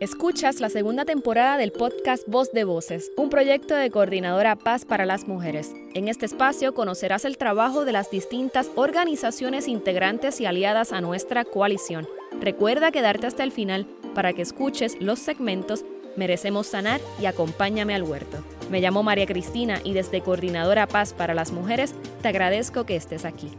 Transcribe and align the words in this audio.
Escuchas 0.00 0.60
la 0.60 0.68
segunda 0.68 1.04
temporada 1.04 1.56
del 1.56 1.72
podcast 1.72 2.22
Voz 2.28 2.52
de 2.52 2.62
Voces, 2.62 3.10
un 3.16 3.30
proyecto 3.30 3.74
de 3.74 3.90
Coordinadora 3.90 4.54
Paz 4.54 4.84
para 4.84 5.06
las 5.06 5.26
Mujeres. 5.26 5.74
En 5.92 6.06
este 6.06 6.24
espacio 6.24 6.72
conocerás 6.72 7.24
el 7.24 7.36
trabajo 7.36 7.84
de 7.84 7.90
las 7.90 8.08
distintas 8.08 8.70
organizaciones 8.76 9.66
integrantes 9.66 10.40
y 10.40 10.46
aliadas 10.46 10.92
a 10.92 11.00
nuestra 11.00 11.44
coalición. 11.44 12.06
Recuerda 12.40 12.92
quedarte 12.92 13.26
hasta 13.26 13.42
el 13.42 13.50
final 13.50 13.88
para 14.14 14.32
que 14.34 14.42
escuches 14.42 14.96
los 15.00 15.18
segmentos 15.18 15.84
Merecemos 16.16 16.68
sanar 16.68 17.00
y 17.20 17.26
acompáñame 17.26 17.94
al 17.94 18.04
huerto. 18.04 18.44
Me 18.70 18.80
llamo 18.80 19.02
María 19.02 19.26
Cristina 19.26 19.80
y 19.82 19.94
desde 19.94 20.20
Coordinadora 20.20 20.86
Paz 20.86 21.12
para 21.12 21.34
las 21.34 21.50
Mujeres 21.50 21.94
te 22.22 22.28
agradezco 22.28 22.86
que 22.86 22.94
estés 22.94 23.24
aquí. 23.24 23.50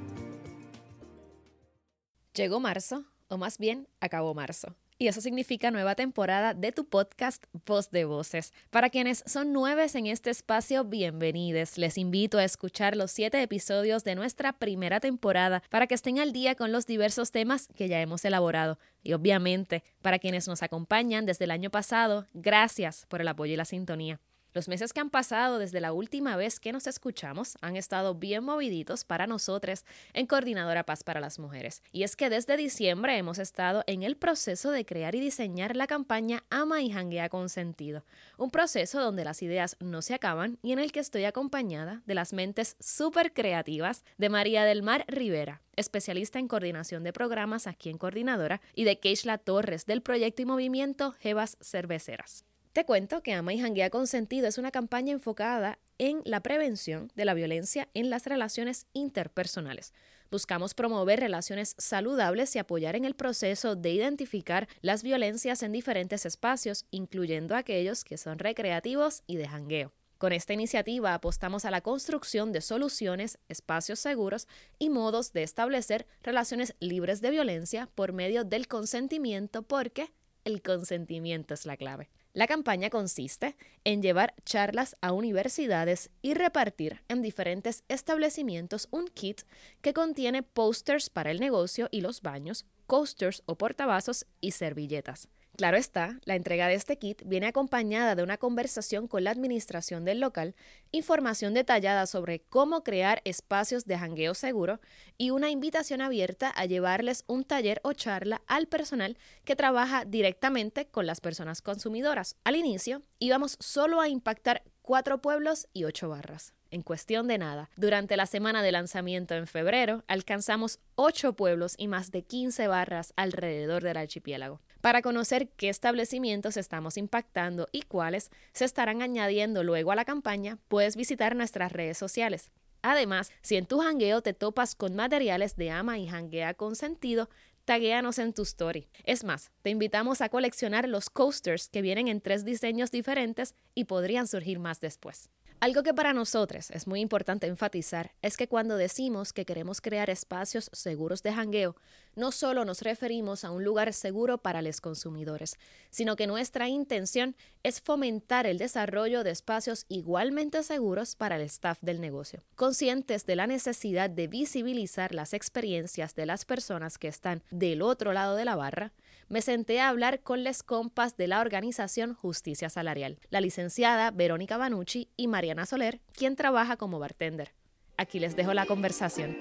Llegó 2.33 2.61
marzo, 2.61 3.03
o 3.27 3.37
más 3.37 3.57
bien 3.57 3.89
acabó 3.99 4.33
marzo 4.33 4.78
y 5.01 5.07
eso 5.07 5.21
significa 5.21 5.71
nueva 5.71 5.95
temporada 5.95 6.53
de 6.53 6.73
tu 6.73 6.85
podcast 6.85 7.45
Voz 7.65 7.89
de 7.89 8.03
Voces. 8.03 8.53
Para 8.69 8.89
quienes 8.89 9.23
son 9.25 9.53
nueves 9.53 9.95
en 9.95 10.07
este 10.07 10.29
espacio, 10.29 10.83
bienvenidos. 10.83 11.77
Les 11.77 11.97
invito 11.97 12.37
a 12.37 12.43
escuchar 12.43 12.97
los 12.97 13.09
siete 13.09 13.41
episodios 13.41 14.03
de 14.03 14.15
nuestra 14.15 14.51
primera 14.51 14.99
temporada 14.99 15.63
para 15.69 15.87
que 15.87 15.95
estén 15.95 16.19
al 16.19 16.33
día 16.33 16.55
con 16.55 16.73
los 16.73 16.85
diversos 16.85 17.31
temas 17.31 17.69
que 17.75 17.87
ya 17.87 18.01
hemos 18.01 18.25
elaborado. 18.25 18.77
Y 19.01 19.13
obviamente, 19.13 19.85
para 20.01 20.19
quienes 20.19 20.49
nos 20.49 20.63
acompañan 20.63 21.25
desde 21.25 21.45
el 21.45 21.51
año 21.51 21.69
pasado, 21.69 22.27
gracias 22.33 23.05
por 23.07 23.21
el 23.21 23.29
apoyo 23.29 23.53
y 23.53 23.57
la 23.57 23.65
sintonía. 23.65 24.19
Los 24.53 24.67
meses 24.67 24.93
que 24.93 24.99
han 24.99 25.11
pasado 25.11 25.59
desde 25.59 25.79
la 25.79 25.93
última 25.93 26.35
vez 26.35 26.59
que 26.59 26.71
nos 26.71 26.87
escuchamos 26.87 27.57
han 27.61 27.75
estado 27.75 28.15
bien 28.15 28.43
moviditos 28.43 29.03
para 29.03 29.27
nosotros 29.27 29.85
en 30.13 30.25
Coordinadora 30.25 30.85
Paz 30.85 31.03
para 31.03 31.19
las 31.19 31.37
Mujeres. 31.37 31.83
Y 31.91 32.01
es 32.01 32.15
que 32.15 32.31
desde 32.31 32.57
diciembre 32.57 33.15
hemos 33.17 33.37
estado 33.37 33.83
en 33.85 34.01
el 34.01 34.17
proceso 34.17 34.71
de 34.71 34.85
crear 34.85 35.13
y 35.13 35.19
diseñar 35.19 35.75
la 35.75 35.85
campaña 35.85 36.43
Ama 36.49 36.81
y 36.81 36.91
Janguea 36.91 37.29
con 37.29 37.49
Sentido. 37.49 38.05
Un 38.37 38.49
proceso 38.49 38.99
donde 38.99 39.23
las 39.23 39.43
ideas 39.43 39.77
no 39.79 40.01
se 40.01 40.15
acaban 40.15 40.57
y 40.63 40.71
en 40.71 40.79
el 40.79 40.91
que 40.91 40.99
estoy 40.99 41.25
acompañada 41.25 42.01
de 42.07 42.15
las 42.15 42.33
mentes 42.33 42.75
súper 42.79 43.33
creativas 43.33 44.03
de 44.17 44.29
María 44.29 44.63
del 44.63 44.81
Mar 44.81 45.05
Rivera, 45.07 45.61
especialista 45.75 46.39
en 46.39 46.47
coordinación 46.47 47.03
de 47.03 47.13
programas 47.13 47.67
aquí 47.67 47.89
en 47.89 47.99
Coordinadora, 47.99 48.61
y 48.73 48.83
de 48.83 48.99
Keishla 48.99 49.37
Torres 49.37 49.85
del 49.85 50.01
proyecto 50.01 50.41
y 50.41 50.45
movimiento 50.45 51.11
Jevas 51.19 51.57
Cerveceras. 51.61 52.48
Te 52.79 52.85
cuento 52.85 53.21
que 53.21 53.33
Ama 53.33 53.53
y 53.53 53.59
Janguea 53.59 53.89
Consentido 53.89 54.47
es 54.47 54.57
una 54.57 54.71
campaña 54.71 55.11
enfocada 55.11 55.79
en 55.97 56.21
la 56.23 56.39
prevención 56.39 57.11
de 57.13 57.25
la 57.25 57.33
violencia 57.33 57.89
en 57.93 58.09
las 58.09 58.25
relaciones 58.25 58.87
interpersonales. 58.93 59.93
Buscamos 60.31 60.73
promover 60.73 61.19
relaciones 61.19 61.75
saludables 61.77 62.55
y 62.55 62.59
apoyar 62.59 62.95
en 62.95 63.03
el 63.03 63.15
proceso 63.15 63.75
de 63.75 63.91
identificar 63.91 64.69
las 64.79 65.03
violencias 65.03 65.61
en 65.61 65.73
diferentes 65.73 66.25
espacios, 66.25 66.85
incluyendo 66.89 67.53
aquellos 67.53 68.05
que 68.05 68.17
son 68.17 68.39
recreativos 68.39 69.23
y 69.27 69.35
de 69.35 69.49
jangueo. 69.49 69.91
Con 70.17 70.31
esta 70.31 70.53
iniciativa 70.53 71.13
apostamos 71.13 71.65
a 71.65 71.71
la 71.71 71.81
construcción 71.81 72.53
de 72.53 72.61
soluciones, 72.61 73.39
espacios 73.49 73.99
seguros 73.99 74.47
y 74.77 74.89
modos 74.89 75.33
de 75.33 75.43
establecer 75.43 76.07
relaciones 76.23 76.75
libres 76.79 77.19
de 77.19 77.31
violencia 77.31 77.89
por 77.93 78.13
medio 78.13 78.45
del 78.45 78.69
consentimiento 78.69 79.63
porque 79.63 80.13
el 80.45 80.61
consentimiento 80.61 81.53
es 81.53 81.65
la 81.65 81.75
clave. 81.75 82.09
La 82.33 82.45
campaña 82.45 82.91
consiste 82.91 83.57
en 83.83 84.03
llevar 84.03 84.35
charlas 84.45 84.95
a 85.01 85.13
universidades 85.13 86.11
y 86.21 86.35
repartir 86.35 87.01
en 87.07 87.23
diferentes 87.23 87.83
establecimientos 87.87 88.87
un 88.91 89.07
kit 89.07 89.41
que 89.81 89.93
contiene 89.93 90.43
posters 90.43 91.09
para 91.09 91.31
el 91.31 91.39
negocio 91.39 91.87
y 91.91 92.01
los 92.01 92.21
baños, 92.21 92.65
coasters 92.85 93.41
o 93.47 93.55
portavasos 93.55 94.27
y 94.41 94.51
servilletas. 94.51 95.27
Claro 95.59 95.75
está, 95.75 96.21
la 96.23 96.37
entrega 96.37 96.69
de 96.69 96.75
este 96.75 96.97
kit 96.97 97.21
viene 97.25 97.47
acompañada 97.47 98.15
de 98.15 98.23
una 98.23 98.37
conversación 98.37 99.09
con 99.09 99.25
la 99.25 99.31
administración 99.31 100.05
del 100.05 100.21
local, 100.21 100.55
información 100.93 101.53
detallada 101.53 102.05
sobre 102.05 102.39
cómo 102.39 102.81
crear 102.81 103.21
espacios 103.25 103.83
de 103.83 103.97
jangueo 103.97 104.35
seguro 104.35 104.79
y 105.17 105.31
una 105.31 105.49
invitación 105.49 105.99
abierta 105.99 106.49
a 106.49 106.63
llevarles 106.63 107.25
un 107.27 107.43
taller 107.43 107.81
o 107.83 107.91
charla 107.91 108.41
al 108.47 108.67
personal 108.67 109.17
que 109.43 109.57
trabaja 109.57 110.05
directamente 110.05 110.85
con 110.85 111.05
las 111.05 111.19
personas 111.19 111.61
consumidoras. 111.61 112.37
Al 112.45 112.55
inicio 112.55 113.01
íbamos 113.19 113.57
solo 113.59 113.99
a 113.99 114.07
impactar 114.07 114.63
cuatro 114.81 115.21
pueblos 115.21 115.67
y 115.73 115.83
ocho 115.83 116.07
barras 116.07 116.53
en 116.71 116.81
cuestión 116.81 117.27
de 117.27 117.37
nada. 117.37 117.69
Durante 117.75 118.17
la 118.17 118.25
semana 118.25 118.61
de 118.61 118.71
lanzamiento 118.71 119.35
en 119.35 119.47
febrero, 119.47 120.03
alcanzamos 120.07 120.79
ocho 120.95 121.33
pueblos 121.33 121.75
y 121.77 121.87
más 121.87 122.11
de 122.11 122.23
15 122.23 122.67
barras 122.67 123.13
alrededor 123.15 123.83
del 123.83 123.97
archipiélago. 123.97 124.61
Para 124.81 125.01
conocer 125.01 125.49
qué 125.49 125.69
establecimientos 125.69 126.57
estamos 126.57 126.97
impactando 126.97 127.67
y 127.71 127.81
cuáles 127.81 128.31
se 128.53 128.65
estarán 128.65 129.01
añadiendo 129.01 129.63
luego 129.63 129.91
a 129.91 129.95
la 129.95 130.05
campaña, 130.05 130.57
puedes 130.67 130.95
visitar 130.95 131.35
nuestras 131.35 131.71
redes 131.71 131.97
sociales. 131.97 132.49
Además, 132.81 133.31
si 133.41 133.57
en 133.57 133.65
tu 133.65 133.79
jangueo 133.79 134.21
te 134.21 134.33
topas 134.33 134.75
con 134.75 134.95
materiales 134.95 135.57
de 135.57 135.69
ama 135.71 135.99
y 135.99 136.07
janguea 136.07 136.53
con 136.53 136.75
sentido, 136.75 137.29
taguéanos 137.65 138.19
en 138.19 138.33
tu 138.33 138.43
story. 138.43 138.87
Es 139.03 139.23
más, 139.23 139.51
te 139.61 139.69
invitamos 139.69 140.21
a 140.21 140.29
coleccionar 140.29 140.87
los 140.87 141.09
coasters 141.09 141.67
que 141.67 141.81
vienen 141.81 142.07
en 142.07 142.21
tres 142.21 142.45
diseños 142.45 142.89
diferentes 142.89 143.53
y 143.75 143.83
podrían 143.83 144.27
surgir 144.27 144.59
más 144.59 144.79
después. 144.79 145.29
Algo 145.61 145.83
que 145.83 145.93
para 145.93 146.13
nosotros 146.13 146.71
es 146.71 146.87
muy 146.87 147.01
importante 147.01 147.45
enfatizar 147.45 148.13
es 148.21 148.37
que 148.37 148.47
cuando 148.47 148.77
decimos 148.77 149.33
que 149.33 149.43
queremos 149.43 149.81
crear 149.81 150.09
espacios 150.09 150.69
seguros 150.71 151.21
de 151.21 151.33
jangueo, 151.33 151.75
no 152.15 152.31
solo 152.31 152.63
nos 152.63 152.81
referimos 152.81 153.43
a 153.43 153.51
un 153.51 153.65
lugar 153.65 153.91
seguro 153.91 154.37
para 154.37 154.61
los 154.61 154.79
consumidores, 154.79 155.57
sino 155.89 156.15
que 156.15 156.27
nuestra 156.27 156.69
intención 156.69 157.35
es 157.61 157.81
fomentar 157.81 158.47
el 158.47 158.57
desarrollo 158.57 159.25
de 159.25 159.31
espacios 159.31 159.85
igualmente 159.89 160.63
seguros 160.63 161.17
para 161.17 161.35
el 161.35 161.41
staff 161.41 161.77
del 161.81 161.99
negocio. 161.99 162.41
Conscientes 162.55 163.25
de 163.25 163.35
la 163.35 163.45
necesidad 163.45 164.09
de 164.09 164.27
visibilizar 164.27 165.13
las 165.13 165.33
experiencias 165.33 166.15
de 166.15 166.25
las 166.25 166.45
personas 166.45 166.97
que 166.97 167.09
están 167.09 167.43
del 167.51 167.81
otro 167.81 168.13
lado 168.13 168.37
de 168.37 168.45
la 168.45 168.55
barra, 168.55 168.93
me 169.29 169.41
senté 169.41 169.79
a 169.79 169.89
hablar 169.89 170.21
con 170.21 170.43
les 170.43 170.63
compas 170.63 171.15
de 171.15 171.27
la 171.27 171.39
organización 171.39 172.15
Justicia 172.15 172.69
Salarial, 172.69 173.19
la 173.29 173.41
licenciada 173.41 174.11
Verónica 174.11 174.57
Banucci 174.57 175.09
y 175.15 175.27
Mariana 175.27 175.67
Soler, 175.67 176.01
quien 176.13 176.35
trabaja 176.35 176.77
como 176.77 176.99
bartender. 176.99 177.53
Aquí 177.95 178.19
les 178.19 178.35
dejo 178.35 178.53
la 178.53 178.65
conversación. 178.65 179.37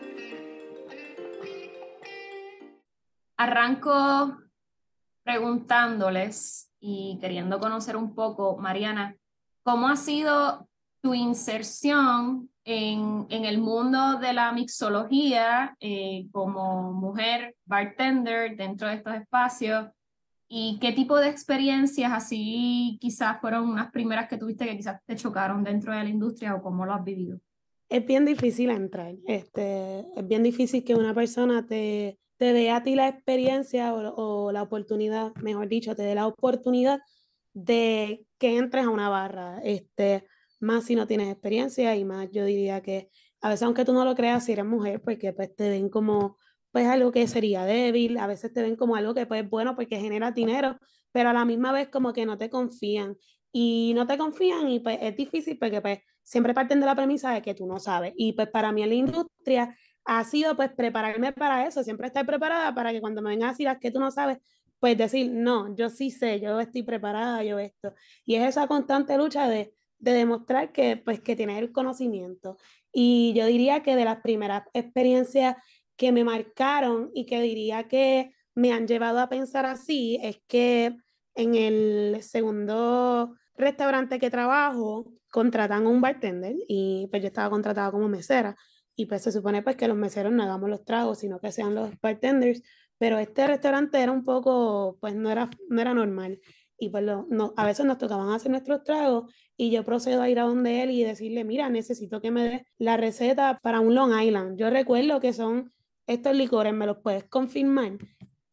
Arranco 3.36 4.38
preguntándoles 5.22 6.70
y 6.80 7.18
queriendo 7.20 7.58
conocer 7.58 7.96
un 7.96 8.14
poco, 8.14 8.56
Mariana, 8.58 9.16
¿cómo 9.62 9.88
ha 9.88 9.96
sido 9.96 10.68
tu 11.08 11.14
inserción 11.14 12.50
en, 12.64 13.26
el 13.30 13.56
mundo 13.56 14.18
de 14.18 14.34
la 14.34 14.52
mixología 14.52 15.74
eh, 15.80 16.26
como 16.30 16.92
mujer 16.92 17.56
bartender 17.64 18.58
dentro 18.58 18.88
de 18.88 18.96
estos 18.96 19.14
espacios 19.14 19.86
y 20.48 20.78
qué 20.82 20.92
tipo 20.92 21.16
de 21.16 21.30
experiencias 21.30 22.12
así 22.12 22.98
quizás 23.00 23.40
fueron 23.40 23.70
unas 23.70 23.90
primeras 23.90 24.28
que 24.28 24.36
tuviste 24.36 24.66
que 24.66 24.76
quizás 24.76 25.00
te 25.06 25.16
chocaron 25.16 25.64
dentro 25.64 25.94
de 25.94 26.02
la 26.02 26.10
industria 26.10 26.54
o 26.54 26.62
cómo 26.62 26.84
lo 26.84 26.92
has 26.92 27.02
vivido. 27.02 27.40
Es 27.88 28.04
bien 28.04 28.26
difícil 28.26 28.68
entrar, 28.68 29.14
este, 29.26 30.00
es 30.14 30.28
bien 30.28 30.42
difícil 30.42 30.84
que 30.84 30.94
una 30.94 31.14
persona 31.14 31.64
te, 31.64 32.18
te 32.36 32.52
dé 32.52 32.70
a 32.70 32.82
ti 32.82 32.96
la 32.96 33.08
experiencia 33.08 33.94
o, 33.94 34.46
o 34.46 34.52
la 34.52 34.62
oportunidad, 34.62 35.34
mejor 35.36 35.68
dicho, 35.68 35.96
te 35.96 36.02
dé 36.02 36.14
la 36.14 36.26
oportunidad 36.26 37.00
de 37.54 38.26
que 38.36 38.58
entres 38.58 38.84
a 38.84 38.90
una 38.90 39.08
barra. 39.08 39.58
Este, 39.64 40.26
más 40.60 40.84
si 40.84 40.94
no 40.94 41.06
tienes 41.06 41.28
experiencia 41.30 41.96
y 41.96 42.04
más 42.04 42.30
yo 42.30 42.44
diría 42.44 42.82
que 42.82 43.10
a 43.40 43.48
veces 43.48 43.62
aunque 43.62 43.84
tú 43.84 43.92
no 43.92 44.04
lo 44.04 44.14
creas, 44.14 44.44
si 44.44 44.52
eres 44.52 44.64
mujer, 44.64 45.00
porque 45.02 45.32
pues 45.32 45.54
te 45.54 45.68
ven 45.68 45.88
como 45.88 46.36
pues 46.70 46.86
algo 46.86 47.12
que 47.12 47.26
sería 47.28 47.64
débil, 47.64 48.18
a 48.18 48.26
veces 48.26 48.52
te 48.52 48.62
ven 48.62 48.76
como 48.76 48.96
algo 48.96 49.14
que 49.14 49.26
pues 49.26 49.48
bueno 49.48 49.74
porque 49.76 49.98
genera 49.98 50.32
dinero, 50.32 50.78
pero 51.12 51.30
a 51.30 51.32
la 51.32 51.44
misma 51.44 51.72
vez 51.72 51.88
como 51.88 52.12
que 52.12 52.26
no 52.26 52.36
te 52.38 52.50
confían 52.50 53.16
y 53.52 53.92
no 53.94 54.06
te 54.06 54.18
confían 54.18 54.68
y 54.68 54.80
pues 54.80 54.98
es 55.00 55.16
difícil 55.16 55.58
porque 55.58 55.80
pues 55.80 56.00
siempre 56.22 56.54
parten 56.54 56.80
de 56.80 56.86
la 56.86 56.94
premisa 56.94 57.32
de 57.32 57.42
que 57.42 57.54
tú 57.54 57.66
no 57.66 57.78
sabes 57.78 58.12
y 58.16 58.32
pues 58.34 58.48
para 58.48 58.72
mí 58.72 58.82
en 58.82 58.88
la 58.90 58.94
industria 58.96 59.76
ha 60.04 60.24
sido 60.24 60.56
pues 60.56 60.70
prepararme 60.72 61.32
para 61.32 61.66
eso, 61.66 61.82
siempre 61.84 62.06
estar 62.08 62.26
preparada 62.26 62.74
para 62.74 62.92
que 62.92 63.00
cuando 63.00 63.22
me 63.22 63.30
vengan 63.30 63.50
a 63.50 63.52
decir 63.52 63.68
que 63.80 63.90
tú 63.90 64.00
no 64.00 64.10
sabes, 64.10 64.38
pues 64.80 64.96
decir, 64.96 65.30
no, 65.30 65.74
yo 65.76 65.90
sí 65.90 66.10
sé, 66.10 66.40
yo 66.40 66.58
estoy 66.60 66.82
preparada, 66.82 67.42
yo 67.42 67.58
esto. 67.58 67.92
Y 68.24 68.36
es 68.36 68.48
esa 68.48 68.66
constante 68.66 69.16
lucha 69.18 69.48
de 69.48 69.74
de 69.98 70.12
demostrar 70.12 70.72
que, 70.72 70.96
pues, 70.96 71.20
que 71.20 71.36
tienes 71.36 71.58
el 71.58 71.72
conocimiento. 71.72 72.56
Y 72.92 73.32
yo 73.36 73.46
diría 73.46 73.82
que 73.82 73.96
de 73.96 74.04
las 74.04 74.20
primeras 74.20 74.64
experiencias 74.74 75.56
que 75.96 76.12
me 76.12 76.24
marcaron 76.24 77.10
y 77.14 77.26
que 77.26 77.40
diría 77.40 77.88
que 77.88 78.32
me 78.54 78.72
han 78.72 78.86
llevado 78.86 79.20
a 79.20 79.28
pensar 79.28 79.66
así 79.66 80.18
es 80.22 80.40
que 80.48 80.96
en 81.34 81.54
el 81.54 82.18
segundo 82.22 83.34
restaurante 83.56 84.18
que 84.18 84.30
trabajo 84.30 85.12
contratan 85.30 85.86
un 85.86 86.00
bartender 86.00 86.54
y 86.68 87.06
pues 87.10 87.22
yo 87.22 87.28
estaba 87.28 87.50
contratada 87.50 87.90
como 87.90 88.08
mesera. 88.08 88.56
Y 88.96 89.06
pues 89.06 89.22
se 89.22 89.32
supone 89.32 89.62
pues 89.62 89.76
que 89.76 89.86
los 89.88 89.96
meseros 89.96 90.32
no 90.32 90.42
hagamos 90.42 90.68
los 90.70 90.84
tragos 90.84 91.18
sino 91.18 91.38
que 91.40 91.52
sean 91.52 91.74
los 91.74 91.90
bartenders. 92.00 92.62
Pero 92.98 93.18
este 93.18 93.46
restaurante 93.46 94.00
era 94.00 94.10
un 94.12 94.24
poco 94.24 94.98
pues 95.00 95.14
no 95.14 95.30
era 95.30 95.50
no 95.68 95.80
era 95.80 95.94
normal 95.94 96.40
y 96.78 96.90
pues 96.90 97.04
no, 97.04 97.54
a 97.56 97.66
veces 97.66 97.84
nos 97.86 97.98
tocaban 97.98 98.30
hacer 98.30 98.50
nuestros 98.50 98.84
tragos 98.84 99.32
y 99.56 99.70
yo 99.70 99.84
procedo 99.84 100.22
a 100.22 100.30
ir 100.30 100.38
a 100.38 100.44
donde 100.44 100.82
él 100.82 100.90
y 100.90 101.02
decirle, 101.02 101.44
mira, 101.44 101.68
necesito 101.68 102.20
que 102.20 102.30
me 102.30 102.48
des 102.48 102.62
la 102.78 102.96
receta 102.96 103.58
para 103.62 103.80
un 103.80 103.94
Long 103.94 104.12
Island. 104.20 104.58
Yo 104.58 104.70
recuerdo 104.70 105.20
que 105.20 105.32
son 105.32 105.72
estos 106.06 106.34
licores, 106.34 106.72
¿me 106.72 106.86
los 106.86 106.98
puedes 106.98 107.24
confirmar? 107.24 107.98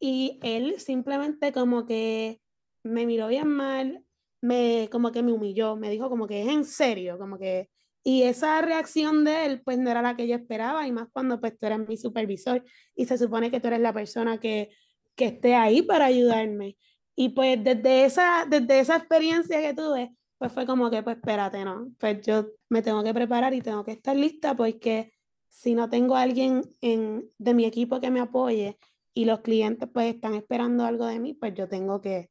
Y 0.00 0.40
él 0.42 0.80
simplemente 0.80 1.52
como 1.52 1.86
que 1.86 2.40
me 2.82 3.06
miró 3.06 3.28
bien 3.28 3.48
mal, 3.48 4.04
me 4.40 4.88
como 4.90 5.12
que 5.12 5.22
me 5.22 5.32
humilló, 5.32 5.76
me 5.76 5.90
dijo 5.90 6.08
como 6.10 6.26
que 6.26 6.42
es 6.42 6.48
en 6.48 6.64
serio, 6.64 7.18
como 7.18 7.38
que 7.38 7.70
y 8.08 8.22
esa 8.22 8.62
reacción 8.62 9.24
de 9.24 9.46
él, 9.46 9.62
pues 9.62 9.78
no 9.78 9.90
era 9.90 10.00
la 10.00 10.14
que 10.14 10.28
yo 10.28 10.36
esperaba, 10.36 10.86
y 10.86 10.92
más 10.92 11.08
cuando 11.12 11.40
pues 11.40 11.58
tú 11.58 11.66
eres 11.66 11.88
mi 11.88 11.96
supervisor 11.96 12.62
y 12.94 13.04
se 13.06 13.18
supone 13.18 13.50
que 13.50 13.58
tú 13.58 13.66
eres 13.66 13.80
la 13.80 13.92
persona 13.92 14.38
que, 14.38 14.70
que 15.16 15.26
esté 15.26 15.56
ahí 15.56 15.82
para 15.82 16.04
ayudarme. 16.04 16.76
Y 17.16 17.30
pues 17.30 17.62
desde 17.64 18.04
esa, 18.04 18.46
desde 18.48 18.78
esa 18.78 18.96
experiencia 18.96 19.60
que 19.60 19.74
tuve, 19.74 20.14
pues 20.38 20.52
fue 20.52 20.66
como 20.66 20.90
que, 20.90 21.02
pues 21.02 21.16
espérate, 21.16 21.64
¿no? 21.64 21.88
Pues 21.98 22.24
yo 22.24 22.46
me 22.68 22.82
tengo 22.82 23.02
que 23.02 23.14
preparar 23.14 23.54
y 23.54 23.62
tengo 23.62 23.84
que 23.84 23.92
estar 23.92 24.14
lista 24.14 24.54
porque 24.54 25.12
si 25.48 25.74
no 25.74 25.88
tengo 25.88 26.14
a 26.14 26.22
alguien 26.22 26.62
en, 26.82 27.24
de 27.38 27.54
mi 27.54 27.64
equipo 27.64 28.00
que 28.00 28.10
me 28.10 28.20
apoye 28.20 28.78
y 29.14 29.24
los 29.24 29.40
clientes 29.40 29.88
pues 29.92 30.14
están 30.14 30.34
esperando 30.34 30.84
algo 30.84 31.06
de 31.06 31.18
mí, 31.18 31.32
pues 31.32 31.54
yo 31.54 31.68
tengo 31.68 32.02
que, 32.02 32.28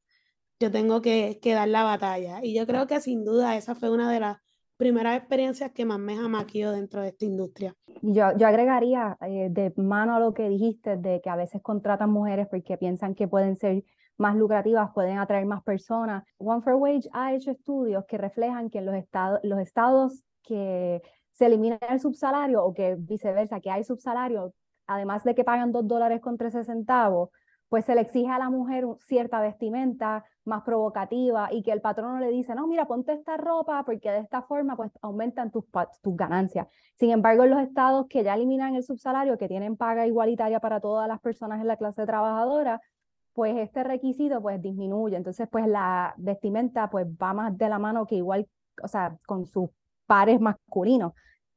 yo 0.59 0.71
tengo 0.71 1.01
que, 1.01 1.39
que 1.41 1.53
dar 1.53 1.67
la 1.67 1.81
batalla. 1.81 2.41
Y 2.43 2.53
yo 2.53 2.67
creo 2.67 2.85
que 2.85 3.01
sin 3.01 3.25
duda 3.25 3.57
esa 3.57 3.73
fue 3.73 3.89
una 3.89 4.11
de 4.11 4.19
las 4.19 4.37
primeras 4.77 5.17
experiencias 5.17 5.71
que 5.71 5.85
más 5.85 5.97
me 5.97 6.15
jamaqueó 6.15 6.71
dentro 6.71 7.01
de 7.01 7.07
esta 7.07 7.25
industria. 7.25 7.73
Yo, 8.01 8.37
yo 8.37 8.47
agregaría 8.47 9.17
eh, 9.21 9.47
de 9.49 9.73
mano 9.77 10.15
a 10.15 10.19
lo 10.19 10.33
que 10.33 10.47
dijiste 10.47 10.97
de 10.97 11.21
que 11.21 11.29
a 11.29 11.35
veces 11.35 11.61
contratan 11.63 12.11
mujeres 12.11 12.47
porque 12.49 12.77
piensan 12.77 13.15
que 13.15 13.27
pueden 13.27 13.55
ser 13.55 13.83
más 14.17 14.35
lucrativas, 14.35 14.91
pueden 14.93 15.17
atraer 15.17 15.45
más 15.45 15.63
personas. 15.63 16.23
One 16.37 16.61
for 16.61 16.75
Wage 16.75 17.09
ha 17.13 17.33
hecho 17.33 17.51
estudios 17.51 18.05
que 18.05 18.17
reflejan 18.17 18.69
que 18.69 18.79
en 18.79 18.85
los 18.85 18.95
estados, 18.95 19.39
los 19.43 19.59
estados 19.59 20.23
que 20.43 21.01
se 21.31 21.45
elimina 21.47 21.77
el 21.89 21.99
subsalario 21.99 22.63
o 22.63 22.73
que 22.73 22.95
viceversa, 22.97 23.59
que 23.59 23.71
hay 23.71 23.83
subsalario, 23.83 24.53
además 24.87 25.23
de 25.23 25.35
que 25.35 25.43
pagan 25.43 25.71
dos 25.71 25.87
dólares 25.87 26.21
con 26.21 26.37
13 26.37 26.63
centavos, 26.63 27.29
pues 27.67 27.85
se 27.85 27.95
le 27.95 28.01
exige 28.01 28.31
a 28.31 28.39
la 28.39 28.49
mujer 28.49 28.85
cierta 29.01 29.41
vestimenta 29.41 30.23
más 30.45 30.63
provocativa 30.63 31.49
y 31.51 31.63
que 31.63 31.71
el 31.71 31.81
patrono 31.81 32.19
le 32.19 32.29
dice, 32.29 32.53
no, 32.55 32.67
mira, 32.67 32.85
ponte 32.87 33.11
esta 33.13 33.35
ropa 33.35 33.83
porque 33.83 34.11
de 34.11 34.19
esta 34.19 34.43
forma 34.43 34.77
pues 34.77 34.91
aumentan 35.01 35.51
tus, 35.51 35.65
tus 36.01 36.15
ganancias. 36.15 36.67
Sin 36.93 37.09
embargo, 37.09 37.43
en 37.43 37.49
los 37.49 37.59
estados 37.59 38.05
que 38.07 38.23
ya 38.23 38.35
eliminan 38.35 38.75
el 38.75 38.83
subsalario, 38.83 39.37
que 39.37 39.47
tienen 39.47 39.75
paga 39.75 40.05
igualitaria 40.05 40.59
para 40.59 40.79
todas 40.79 41.07
las 41.07 41.19
personas 41.19 41.59
en 41.59 41.67
la 41.67 41.75
clase 41.75 42.05
trabajadora, 42.05 42.81
pues 43.35 43.57
este 43.57 43.83
requisito 43.83 44.41
pues 44.41 44.61
disminuye. 44.61 45.17
Entonces, 45.17 45.47
pues 45.51 45.67
la 45.67 46.15
vestimenta 46.17 46.89
pues 46.89 47.05
va 47.05 47.33
más 47.33 47.55
de 47.57 47.69
la 47.69 47.77
mano 47.77 48.07
que 48.07 48.15
igual, 48.15 48.47
o 48.81 48.87
sea, 48.87 49.17
con 49.27 49.45
sus 49.45 49.69
pares 50.07 50.39
masculinos. 50.39 51.13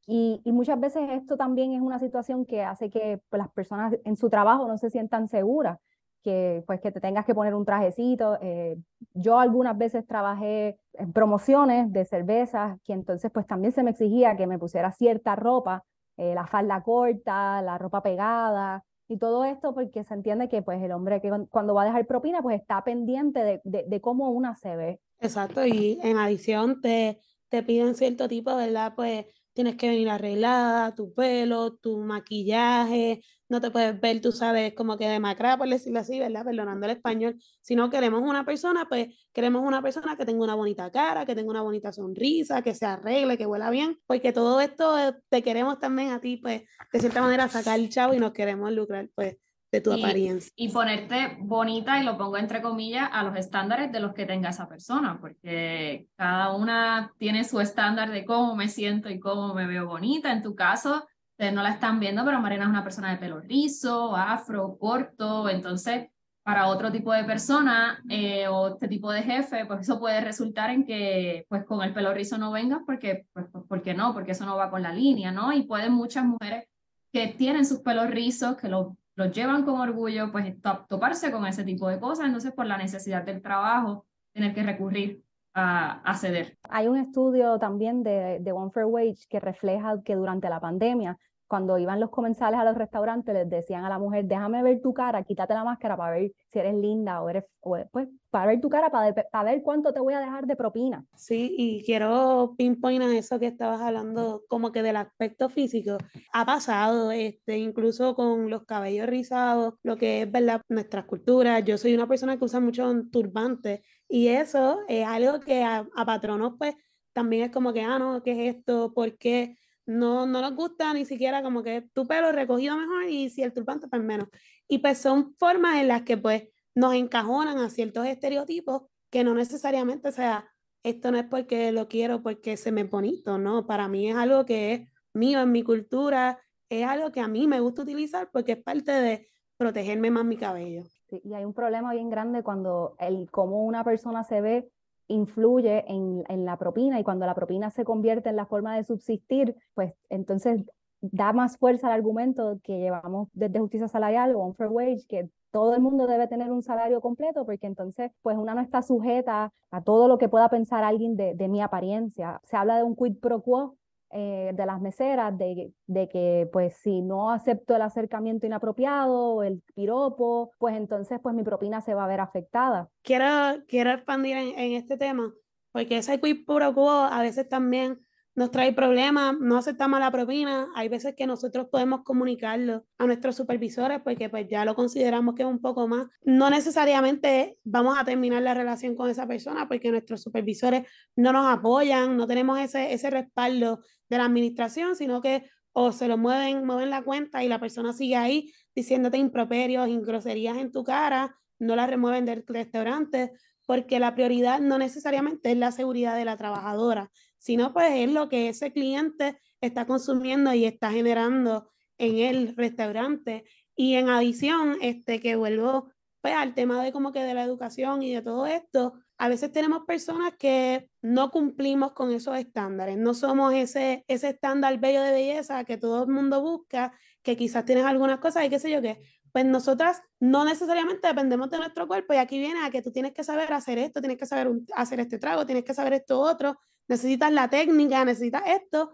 Y, 0.06 0.40
muchas 0.46 0.80
veces 0.80 1.08
esto 1.10 1.36
también 1.36 1.72
es 1.72 1.80
una 1.80 1.98
situación 1.98 2.46
que 2.46 2.62
hace 2.64 2.90
que 2.90 3.20
pues, 3.28 3.38
las 3.38 3.50
personas 3.52 3.94
en 4.04 4.16
su 4.16 4.28
trabajo 4.28 4.66
no 4.66 4.76
se 4.78 4.90
sientan 4.90 5.28
seguras 5.28 5.78
que 6.24 6.64
pues 6.66 6.80
que 6.80 6.90
te 6.90 7.00
tengas 7.00 7.24
que 7.24 7.34
poner 7.34 7.54
un 7.54 7.64
trajecito. 7.64 8.38
Eh, 8.40 8.76
yo 9.14 9.38
algunas 9.38 9.78
veces 9.78 10.04
trabajé 10.06 10.78
en 10.94 11.12
promociones 11.12 11.92
de 11.92 12.04
cervezas, 12.04 12.78
que 12.84 12.92
entonces 12.92 13.30
pues 13.32 13.46
también 13.46 13.72
se 13.72 13.84
me 13.84 13.90
exigía 13.90 14.36
que 14.36 14.48
me 14.48 14.58
pusiera 14.58 14.90
cierta 14.90 15.36
ropa, 15.36 15.84
eh, 16.16 16.34
la 16.34 16.46
falda 16.46 16.82
corta, 16.82 17.62
la 17.62 17.78
ropa 17.78 18.02
pegada 18.02 18.84
y 19.08 19.16
todo 19.16 19.44
esto 19.44 19.74
porque 19.74 20.04
se 20.04 20.14
entiende 20.14 20.48
que 20.48 20.62
pues 20.62 20.82
el 20.82 20.92
hombre 20.92 21.20
que 21.20 21.30
cuando 21.50 21.74
va 21.74 21.82
a 21.82 21.86
dejar 21.86 22.06
propina 22.06 22.42
pues 22.42 22.60
está 22.60 22.84
pendiente 22.84 23.60
de, 23.64 23.84
de, 23.86 24.00
cómo 24.00 24.30
una 24.30 24.54
se 24.54 24.76
ve. 24.76 25.00
Exacto, 25.18 25.66
y 25.66 25.98
en 26.02 26.18
adición 26.18 26.80
te, 26.80 27.18
te 27.48 27.62
piden 27.62 27.94
cierto 27.94 28.28
tipo, 28.28 28.54
¿verdad? 28.54 28.92
Pues 28.94 29.24
tienes 29.58 29.74
que 29.74 29.88
venir 29.88 30.08
arreglada, 30.08 30.94
tu 30.94 31.12
pelo, 31.12 31.74
tu 31.74 31.98
maquillaje, 31.98 33.24
no 33.48 33.60
te 33.60 33.72
puedes 33.72 34.00
ver, 34.00 34.20
tú 34.20 34.30
sabes, 34.30 34.72
como 34.74 34.96
que 34.96 35.08
demacrada, 35.08 35.58
por 35.58 35.68
decirlo 35.68 35.98
así, 35.98 36.16
¿verdad? 36.16 36.44
Perdonando 36.44 36.86
el 36.86 36.92
español. 36.92 37.34
Si 37.60 37.74
no 37.74 37.90
queremos 37.90 38.22
una 38.22 38.44
persona, 38.44 38.86
pues 38.88 39.08
queremos 39.32 39.66
una 39.66 39.82
persona 39.82 40.16
que 40.16 40.24
tenga 40.24 40.44
una 40.44 40.54
bonita 40.54 40.92
cara, 40.92 41.26
que 41.26 41.34
tenga 41.34 41.50
una 41.50 41.62
bonita 41.62 41.92
sonrisa, 41.92 42.62
que 42.62 42.72
se 42.72 42.86
arregle, 42.86 43.36
que 43.36 43.46
huela 43.46 43.68
bien, 43.70 43.98
porque 44.06 44.32
todo 44.32 44.60
esto 44.60 44.96
eh, 44.96 45.16
te 45.28 45.42
queremos 45.42 45.80
también 45.80 46.12
a 46.12 46.20
ti, 46.20 46.36
pues, 46.36 46.62
de 46.92 47.00
cierta 47.00 47.20
manera 47.20 47.48
sacar 47.48 47.80
el 47.80 47.88
chavo 47.88 48.14
y 48.14 48.18
nos 48.18 48.30
queremos 48.30 48.70
lucrar, 48.70 49.10
pues, 49.16 49.38
de 49.70 49.80
tu 49.80 49.92
apariencia. 49.92 50.52
Y 50.56 50.68
ponerte 50.70 51.36
bonita, 51.40 52.00
y 52.00 52.04
lo 52.04 52.16
pongo 52.16 52.36
entre 52.38 52.62
comillas, 52.62 53.08
a 53.12 53.22
los 53.22 53.36
estándares 53.36 53.92
de 53.92 54.00
los 54.00 54.14
que 54.14 54.26
tenga 54.26 54.50
esa 54.50 54.68
persona, 54.68 55.18
porque 55.20 56.08
cada 56.16 56.54
una 56.54 57.12
tiene 57.18 57.44
su 57.44 57.60
estándar 57.60 58.10
de 58.10 58.24
cómo 58.24 58.56
me 58.56 58.68
siento 58.68 59.10
y 59.10 59.20
cómo 59.20 59.54
me 59.54 59.66
veo 59.66 59.86
bonita. 59.86 60.32
En 60.32 60.42
tu 60.42 60.54
caso, 60.54 61.06
ustedes 61.32 61.52
no 61.52 61.62
la 61.62 61.70
están 61.70 62.00
viendo, 62.00 62.24
pero 62.24 62.40
Marina 62.40 62.64
es 62.64 62.70
una 62.70 62.82
persona 62.82 63.10
de 63.10 63.18
pelo 63.18 63.40
rizo, 63.40 64.16
afro, 64.16 64.76
corto, 64.78 65.48
entonces 65.48 66.08
para 66.48 66.68
otro 66.68 66.90
tipo 66.90 67.12
de 67.12 67.24
persona 67.24 68.02
eh, 68.08 68.48
o 68.48 68.68
este 68.68 68.88
tipo 68.88 69.12
de 69.12 69.22
jefe, 69.22 69.66
pues 69.66 69.80
eso 69.82 70.00
puede 70.00 70.22
resultar 70.22 70.70
en 70.70 70.86
que 70.86 71.44
pues 71.46 71.62
con 71.66 71.82
el 71.82 71.92
pelo 71.92 72.14
rizo 72.14 72.38
no 72.38 72.50
vengas 72.50 72.80
porque, 72.86 73.26
pues, 73.34 73.44
pues 73.52 73.64
porque 73.68 73.92
no, 73.92 74.14
porque 74.14 74.32
eso 74.32 74.46
no 74.46 74.56
va 74.56 74.70
con 74.70 74.82
la 74.82 74.90
línea, 74.90 75.30
¿no? 75.30 75.52
Y 75.52 75.64
pueden 75.64 75.92
muchas 75.92 76.24
mujeres 76.24 76.64
que 77.12 77.26
tienen 77.26 77.66
sus 77.66 77.80
pelos 77.80 78.08
rizos, 78.08 78.56
que 78.56 78.68
lo 78.68 78.96
los 79.18 79.32
llevan 79.32 79.64
con 79.64 79.80
orgullo, 79.80 80.30
pues 80.30 80.54
toparse 80.88 81.32
con 81.32 81.44
ese 81.44 81.64
tipo 81.64 81.88
de 81.88 81.98
cosas, 81.98 82.26
entonces 82.26 82.52
por 82.52 82.66
la 82.66 82.78
necesidad 82.78 83.24
del 83.24 83.42
trabajo, 83.42 84.06
tener 84.32 84.54
que 84.54 84.62
recurrir 84.62 85.24
a, 85.54 86.14
ceder. 86.14 86.56
Hay 86.70 86.86
un 86.86 86.96
estudio 86.96 87.58
también 87.58 88.04
de, 88.04 88.38
de 88.40 88.52
One 88.52 88.70
Fair 88.70 88.86
Wage 88.86 89.26
que 89.28 89.40
refleja 89.40 90.00
que 90.04 90.14
durante 90.14 90.48
la 90.48 90.60
pandemia 90.60 91.18
cuando 91.48 91.78
iban 91.78 91.98
los 91.98 92.10
comensales 92.10 92.60
a 92.60 92.64
los 92.64 92.76
restaurantes, 92.76 93.34
les 93.34 93.48
decían 93.48 93.84
a 93.84 93.88
la 93.88 93.98
mujer, 93.98 94.26
déjame 94.26 94.62
ver 94.62 94.80
tu 94.82 94.92
cara, 94.92 95.24
quítate 95.24 95.54
la 95.54 95.64
máscara 95.64 95.96
para 95.96 96.12
ver 96.12 96.32
si 96.46 96.58
eres 96.58 96.74
linda 96.74 97.22
o 97.22 97.30
eres, 97.30 97.44
pues, 97.60 97.86
para 98.30 98.46
ver 98.46 98.60
tu 98.60 98.68
cara, 98.68 98.90
para, 98.90 99.14
para, 99.14 99.50
ver 99.50 99.62
cuánto 99.62 99.92
te 99.92 100.00
voy 100.00 100.12
a 100.12 100.20
dejar 100.20 100.46
de 100.46 100.54
propina. 100.54 101.04
Sí, 101.16 101.54
y 101.56 101.82
quiero 101.84 102.54
pinpoint 102.58 103.02
a 103.02 103.16
eso 103.16 103.38
que 103.38 103.46
estabas 103.46 103.80
hablando, 103.80 104.42
como 104.48 104.70
que 104.70 104.82
del 104.82 104.96
aspecto 104.96 105.48
físico. 105.48 105.96
Ha 106.34 106.44
pasado, 106.44 107.10
este, 107.10 107.56
incluso 107.56 108.14
con 108.14 108.50
los 108.50 108.64
cabellos 108.64 109.06
rizados, 109.06 109.74
lo 109.82 109.96
que 109.96 110.22
es, 110.22 110.30
¿verdad? 110.30 110.60
Nuestras 110.68 111.06
culturas. 111.06 111.64
Yo 111.64 111.78
soy 111.78 111.94
una 111.94 112.06
persona 112.06 112.36
que 112.36 112.44
usa 112.44 112.60
mucho 112.60 112.92
turbante 113.10 113.82
y 114.06 114.28
eso 114.28 114.80
es 114.86 115.06
algo 115.06 115.40
que 115.40 115.64
a, 115.64 115.88
a 115.96 116.04
patronos, 116.04 116.54
pues, 116.58 116.74
también 117.14 117.44
es 117.44 117.50
como 117.50 117.72
que, 117.72 117.80
ah, 117.80 117.98
no, 117.98 118.22
¿qué 118.22 118.32
es 118.32 118.56
esto? 118.56 118.92
¿Por 118.92 119.16
qué? 119.16 119.56
No, 119.88 120.26
no 120.26 120.42
nos 120.42 120.54
gusta 120.54 120.92
ni 120.92 121.06
siquiera 121.06 121.42
como 121.42 121.62
que 121.62 121.80
tu 121.94 122.06
pelo 122.06 122.30
recogido 122.30 122.76
mejor 122.76 123.04
y 123.04 123.30
si 123.30 123.42
el 123.42 123.54
turbante 123.54 123.88
pues 123.88 124.02
menos. 124.02 124.28
Y 124.68 124.78
pues 124.78 124.98
son 124.98 125.34
formas 125.38 125.80
en 125.80 125.88
las 125.88 126.02
que 126.02 126.18
pues 126.18 126.44
nos 126.74 126.94
encajonan 126.94 127.56
a 127.56 127.70
ciertos 127.70 128.06
estereotipos 128.06 128.82
que 129.08 129.24
no 129.24 129.32
necesariamente, 129.32 130.08
o 130.08 130.12
sea, 130.12 130.46
esto 130.82 131.10
no 131.10 131.16
es 131.16 131.24
porque 131.24 131.72
lo 131.72 131.88
quiero, 131.88 132.22
porque 132.22 132.58
se 132.58 132.70
me 132.70 132.84
bonito, 132.84 133.38
no, 133.38 133.66
para 133.66 133.88
mí 133.88 134.10
es 134.10 134.16
algo 134.16 134.44
que 134.44 134.74
es 134.74 134.88
mío 135.14 135.40
en 135.40 135.52
mi 135.52 135.62
cultura, 135.62 136.38
es 136.68 136.86
algo 136.86 137.10
que 137.10 137.20
a 137.20 137.28
mí 137.28 137.46
me 137.46 137.60
gusta 137.60 137.80
utilizar 137.80 138.28
porque 138.30 138.52
es 138.52 138.62
parte 138.62 138.92
de 138.92 139.28
protegerme 139.56 140.10
más 140.10 140.26
mi 140.26 140.36
cabello. 140.36 140.82
y 141.10 141.32
hay 141.32 141.46
un 141.46 141.54
problema 141.54 141.94
bien 141.94 142.10
grande 142.10 142.42
cuando 142.42 142.94
el 142.98 143.30
cómo 143.30 143.64
una 143.64 143.84
persona 143.84 144.22
se 144.22 144.42
ve 144.42 144.70
influye 145.08 145.84
en, 145.88 146.24
en, 146.28 146.44
la 146.44 146.56
propina 146.56 147.00
y 147.00 147.04
cuando 147.04 147.26
la 147.26 147.34
propina 147.34 147.70
se 147.70 147.84
convierte 147.84 148.28
en 148.28 148.36
la 148.36 148.46
forma 148.46 148.76
de 148.76 148.84
subsistir, 148.84 149.56
pues 149.74 149.94
entonces 150.10 150.64
da 151.00 151.32
más 151.32 151.56
fuerza 151.58 151.86
al 151.86 151.94
argumento 151.94 152.58
que 152.62 152.78
llevamos 152.78 153.28
desde 153.32 153.60
justicia 153.60 153.88
salarial 153.88 154.34
o 154.34 154.40
on 154.40 154.54
fair 154.54 154.70
wage, 154.70 155.06
que 155.08 155.30
todo 155.50 155.74
el 155.74 155.80
mundo 155.80 156.06
debe 156.06 156.28
tener 156.28 156.52
un 156.52 156.62
salario 156.62 157.00
completo 157.00 157.46
porque 157.46 157.66
entonces 157.66 158.10
pues 158.22 158.36
una 158.36 158.54
no 158.54 158.60
está 158.60 158.82
sujeta 158.82 159.52
a 159.70 159.82
todo 159.82 160.08
lo 160.08 160.18
que 160.18 160.28
pueda 160.28 160.48
pensar 160.48 160.84
alguien 160.84 161.16
de, 161.16 161.34
de 161.34 161.48
mi 161.48 161.62
apariencia. 161.62 162.40
Se 162.44 162.56
habla 162.56 162.76
de 162.76 162.82
un 162.82 162.94
quid 162.94 163.16
pro 163.18 163.42
quo 163.42 163.77
eh, 164.10 164.52
de 164.54 164.66
las 164.66 164.80
meseras 164.80 165.36
de, 165.36 165.72
de, 165.86 166.08
que 166.08 166.48
pues 166.52 166.76
si 166.76 167.02
no 167.02 167.30
acepto 167.30 167.76
el 167.76 167.82
acercamiento 167.82 168.46
inapropiado, 168.46 169.42
el 169.42 169.62
piropo, 169.74 170.52
pues 170.58 170.76
entonces 170.76 171.20
pues 171.22 171.34
mi 171.34 171.42
propina 171.42 171.82
se 171.82 171.94
va 171.94 172.04
a 172.04 172.08
ver 172.08 172.20
afectada. 172.20 172.88
Quiero, 173.02 173.26
quiero 173.66 173.90
expandir 173.90 174.36
en, 174.36 174.58
en 174.58 174.72
este 174.72 174.96
tema, 174.96 175.34
porque 175.72 175.98
ese 175.98 176.20
quid 176.20 176.44
quo 176.46 176.90
a 176.90 177.20
veces 177.20 177.48
también 177.48 178.00
nos 178.38 178.52
trae 178.52 178.72
problemas, 178.72 179.36
no 179.40 179.58
aceptamos 179.58 179.98
la 179.98 180.12
propina, 180.12 180.68
hay 180.76 180.88
veces 180.88 181.14
que 181.16 181.26
nosotros 181.26 181.66
podemos 181.72 182.02
comunicarlo 182.04 182.84
a 182.96 183.04
nuestros 183.04 183.34
supervisores 183.34 184.00
porque 184.02 184.30
pues 184.30 184.46
ya 184.48 184.64
lo 184.64 184.76
consideramos 184.76 185.34
que 185.34 185.42
es 185.42 185.48
un 185.48 185.60
poco 185.60 185.88
más. 185.88 186.06
No 186.22 186.48
necesariamente 186.48 187.58
vamos 187.64 187.98
a 187.98 188.04
terminar 188.04 188.42
la 188.42 188.54
relación 188.54 188.94
con 188.94 189.10
esa 189.10 189.26
persona 189.26 189.66
porque 189.66 189.90
nuestros 189.90 190.22
supervisores 190.22 190.86
no 191.16 191.32
nos 191.32 191.52
apoyan, 191.52 192.16
no 192.16 192.28
tenemos 192.28 192.60
ese, 192.60 192.92
ese 192.92 193.10
respaldo 193.10 193.80
de 194.08 194.18
la 194.18 194.24
administración, 194.24 194.96
sino 194.96 195.20
que 195.20 195.48
o 195.72 195.92
se 195.92 196.08
lo 196.08 196.18
mueven, 196.18 196.66
mueven 196.66 196.90
la 196.90 197.02
cuenta 197.02 197.44
y 197.44 197.48
la 197.48 197.60
persona 197.60 197.92
sigue 197.92 198.16
ahí 198.16 198.52
diciéndote 198.74 199.18
improperios, 199.18 199.88
groserías 200.04 200.56
en 200.56 200.72
tu 200.72 200.82
cara, 200.82 201.36
no 201.58 201.76
la 201.76 201.86
remueven 201.86 202.24
del 202.24 202.44
restaurante, 202.46 203.32
porque 203.66 204.00
la 204.00 204.14
prioridad 204.14 204.60
no 204.60 204.78
necesariamente 204.78 205.52
es 205.52 205.58
la 205.58 205.72
seguridad 205.72 206.16
de 206.16 206.24
la 206.24 206.36
trabajadora, 206.36 207.10
sino 207.38 207.72
pues 207.72 207.90
es 207.92 208.10
lo 208.10 208.28
que 208.28 208.48
ese 208.48 208.72
cliente 208.72 209.38
está 209.60 209.86
consumiendo 209.86 210.52
y 210.54 210.64
está 210.64 210.90
generando 210.90 211.70
en 211.98 212.18
el 212.18 212.56
restaurante. 212.56 213.44
Y 213.76 213.94
en 213.94 214.08
adición, 214.08 214.78
este, 214.80 215.20
que 215.20 215.36
vuelvo 215.36 215.92
pues, 216.20 216.34
al 216.34 216.54
tema 216.54 216.82
de 216.82 216.92
como 216.92 217.12
que 217.12 217.20
de 217.20 217.34
la 217.34 217.44
educación 217.44 218.02
y 218.02 218.14
de 218.14 218.22
todo 218.22 218.46
esto, 218.46 218.94
a 219.18 219.28
veces 219.28 219.50
tenemos 219.50 219.84
personas 219.84 220.34
que 220.38 220.88
no 221.02 221.30
cumplimos 221.30 221.92
con 221.92 222.12
esos 222.12 222.36
estándares, 222.38 222.96
no 222.96 223.14
somos 223.14 223.52
ese, 223.52 224.04
ese 224.06 224.30
estándar 224.30 224.78
bello 224.78 225.02
de 225.02 225.10
belleza 225.10 225.64
que 225.64 225.76
todo 225.76 226.04
el 226.04 226.08
mundo 226.08 226.40
busca, 226.40 226.92
que 227.22 227.36
quizás 227.36 227.64
tienes 227.64 227.84
algunas 227.84 228.20
cosas 228.20 228.44
y 228.44 228.48
qué 228.48 228.60
sé 228.60 228.70
yo 228.70 228.80
qué, 228.80 229.00
pues 229.32 229.44
nosotras 229.44 230.02
no 230.20 230.44
necesariamente 230.44 231.08
dependemos 231.08 231.50
de 231.50 231.58
nuestro 231.58 231.88
cuerpo 231.88 232.14
y 232.14 232.18
aquí 232.18 232.38
viene 232.38 232.64
a 232.64 232.70
que 232.70 232.80
tú 232.80 232.92
tienes 232.92 233.12
que 233.12 233.24
saber 233.24 233.52
hacer 233.52 233.78
esto, 233.78 234.00
tienes 234.00 234.18
que 234.18 234.26
saber 234.26 234.52
hacer 234.74 235.00
este 235.00 235.18
trago, 235.18 235.44
tienes 235.44 235.64
que 235.64 235.74
saber 235.74 235.94
esto 235.94 236.20
otro, 236.20 236.56
necesitas 236.86 237.32
la 237.32 237.50
técnica, 237.50 238.04
necesitas 238.04 238.42
esto, 238.46 238.92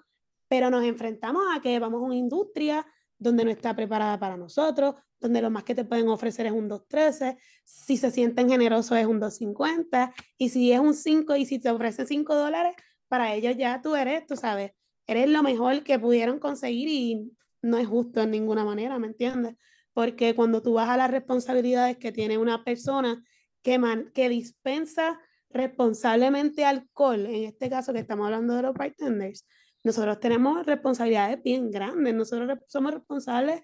pero 0.49 0.71
nos 0.71 0.85
enfrentamos 0.85 1.43
a 1.55 1.61
que 1.61 1.79
vamos 1.79 2.01
a 2.01 2.07
una 2.07 2.17
industria 2.17 2.87
donde 3.19 3.45
no 3.45 3.51
está 3.51 3.75
preparada 3.75 4.19
para 4.19 4.37
nosotros, 4.37 4.95
donde 5.21 5.41
lo 5.41 5.51
más 5.51 5.65
que 5.65 5.75
te 5.75 5.85
pueden 5.85 6.09
ofrecer 6.09 6.47
es 6.47 6.53
un 6.53 6.69
2.13, 6.69 7.39
si 7.65 7.97
se 7.97 8.11
sienten 8.11 8.49
generosos 8.49 8.99
es 8.99 9.07
un 9.07 9.21
2.50 9.21 10.13
y 10.37 10.49
si 10.51 10.73
es 10.73 10.81
un 10.81 10.95
5 10.95 11.37
y 11.37 11.47
si 11.47 11.59
te 11.59 11.71
ofrecen 11.71 12.07
5 12.07 12.35
dólares, 12.35 12.75
para 13.09 13.35
ellos 13.35 13.57
ya 13.57 13.81
tú 13.81 13.95
eres, 13.95 14.27
tú 14.27 14.37
sabes, 14.37 14.73
eres 15.07 15.29
lo 15.29 15.43
mejor 15.43 15.83
que 15.83 15.99
pudieron 15.99 16.39
conseguir 16.39 16.89
y 16.89 17.33
no 17.63 17.79
es 17.79 17.87
justo 17.87 18.23
en 18.23 18.31
ninguna 18.31 18.65
manera, 18.65 18.99
¿me 18.99 19.07
entiendes? 19.07 19.57
porque 19.95 20.35
cuando 20.35 20.61
tú 20.61 20.75
vas 20.75 20.91
a 20.91 20.97
las 20.97 21.11
responsabilidades 21.11 21.97
que 21.97 22.13
tiene 22.13 22.37
una 22.37 22.65
persona 22.65 23.25
que, 23.63 23.81
que 24.13 24.29
dispensa 24.29 25.19
responsablemente 25.49 26.65
alcohol, 26.65 27.27
en 27.27 27.45
este 27.45 27.71
caso 27.71 27.93
que 27.93 28.01
estamos 28.01 28.27
hablando 28.27 28.57
de 28.57 28.63
los 28.63 28.75
bartenders, 28.75 29.47
nosotros 29.85 30.19
tenemos 30.19 30.67
responsabilidades 30.67 31.43
bien 31.43 31.71
grandes, 31.71 32.15
nosotros 32.15 32.59
somos 32.67 32.95
responsables, 32.95 33.63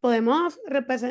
podemos, 0.00 0.58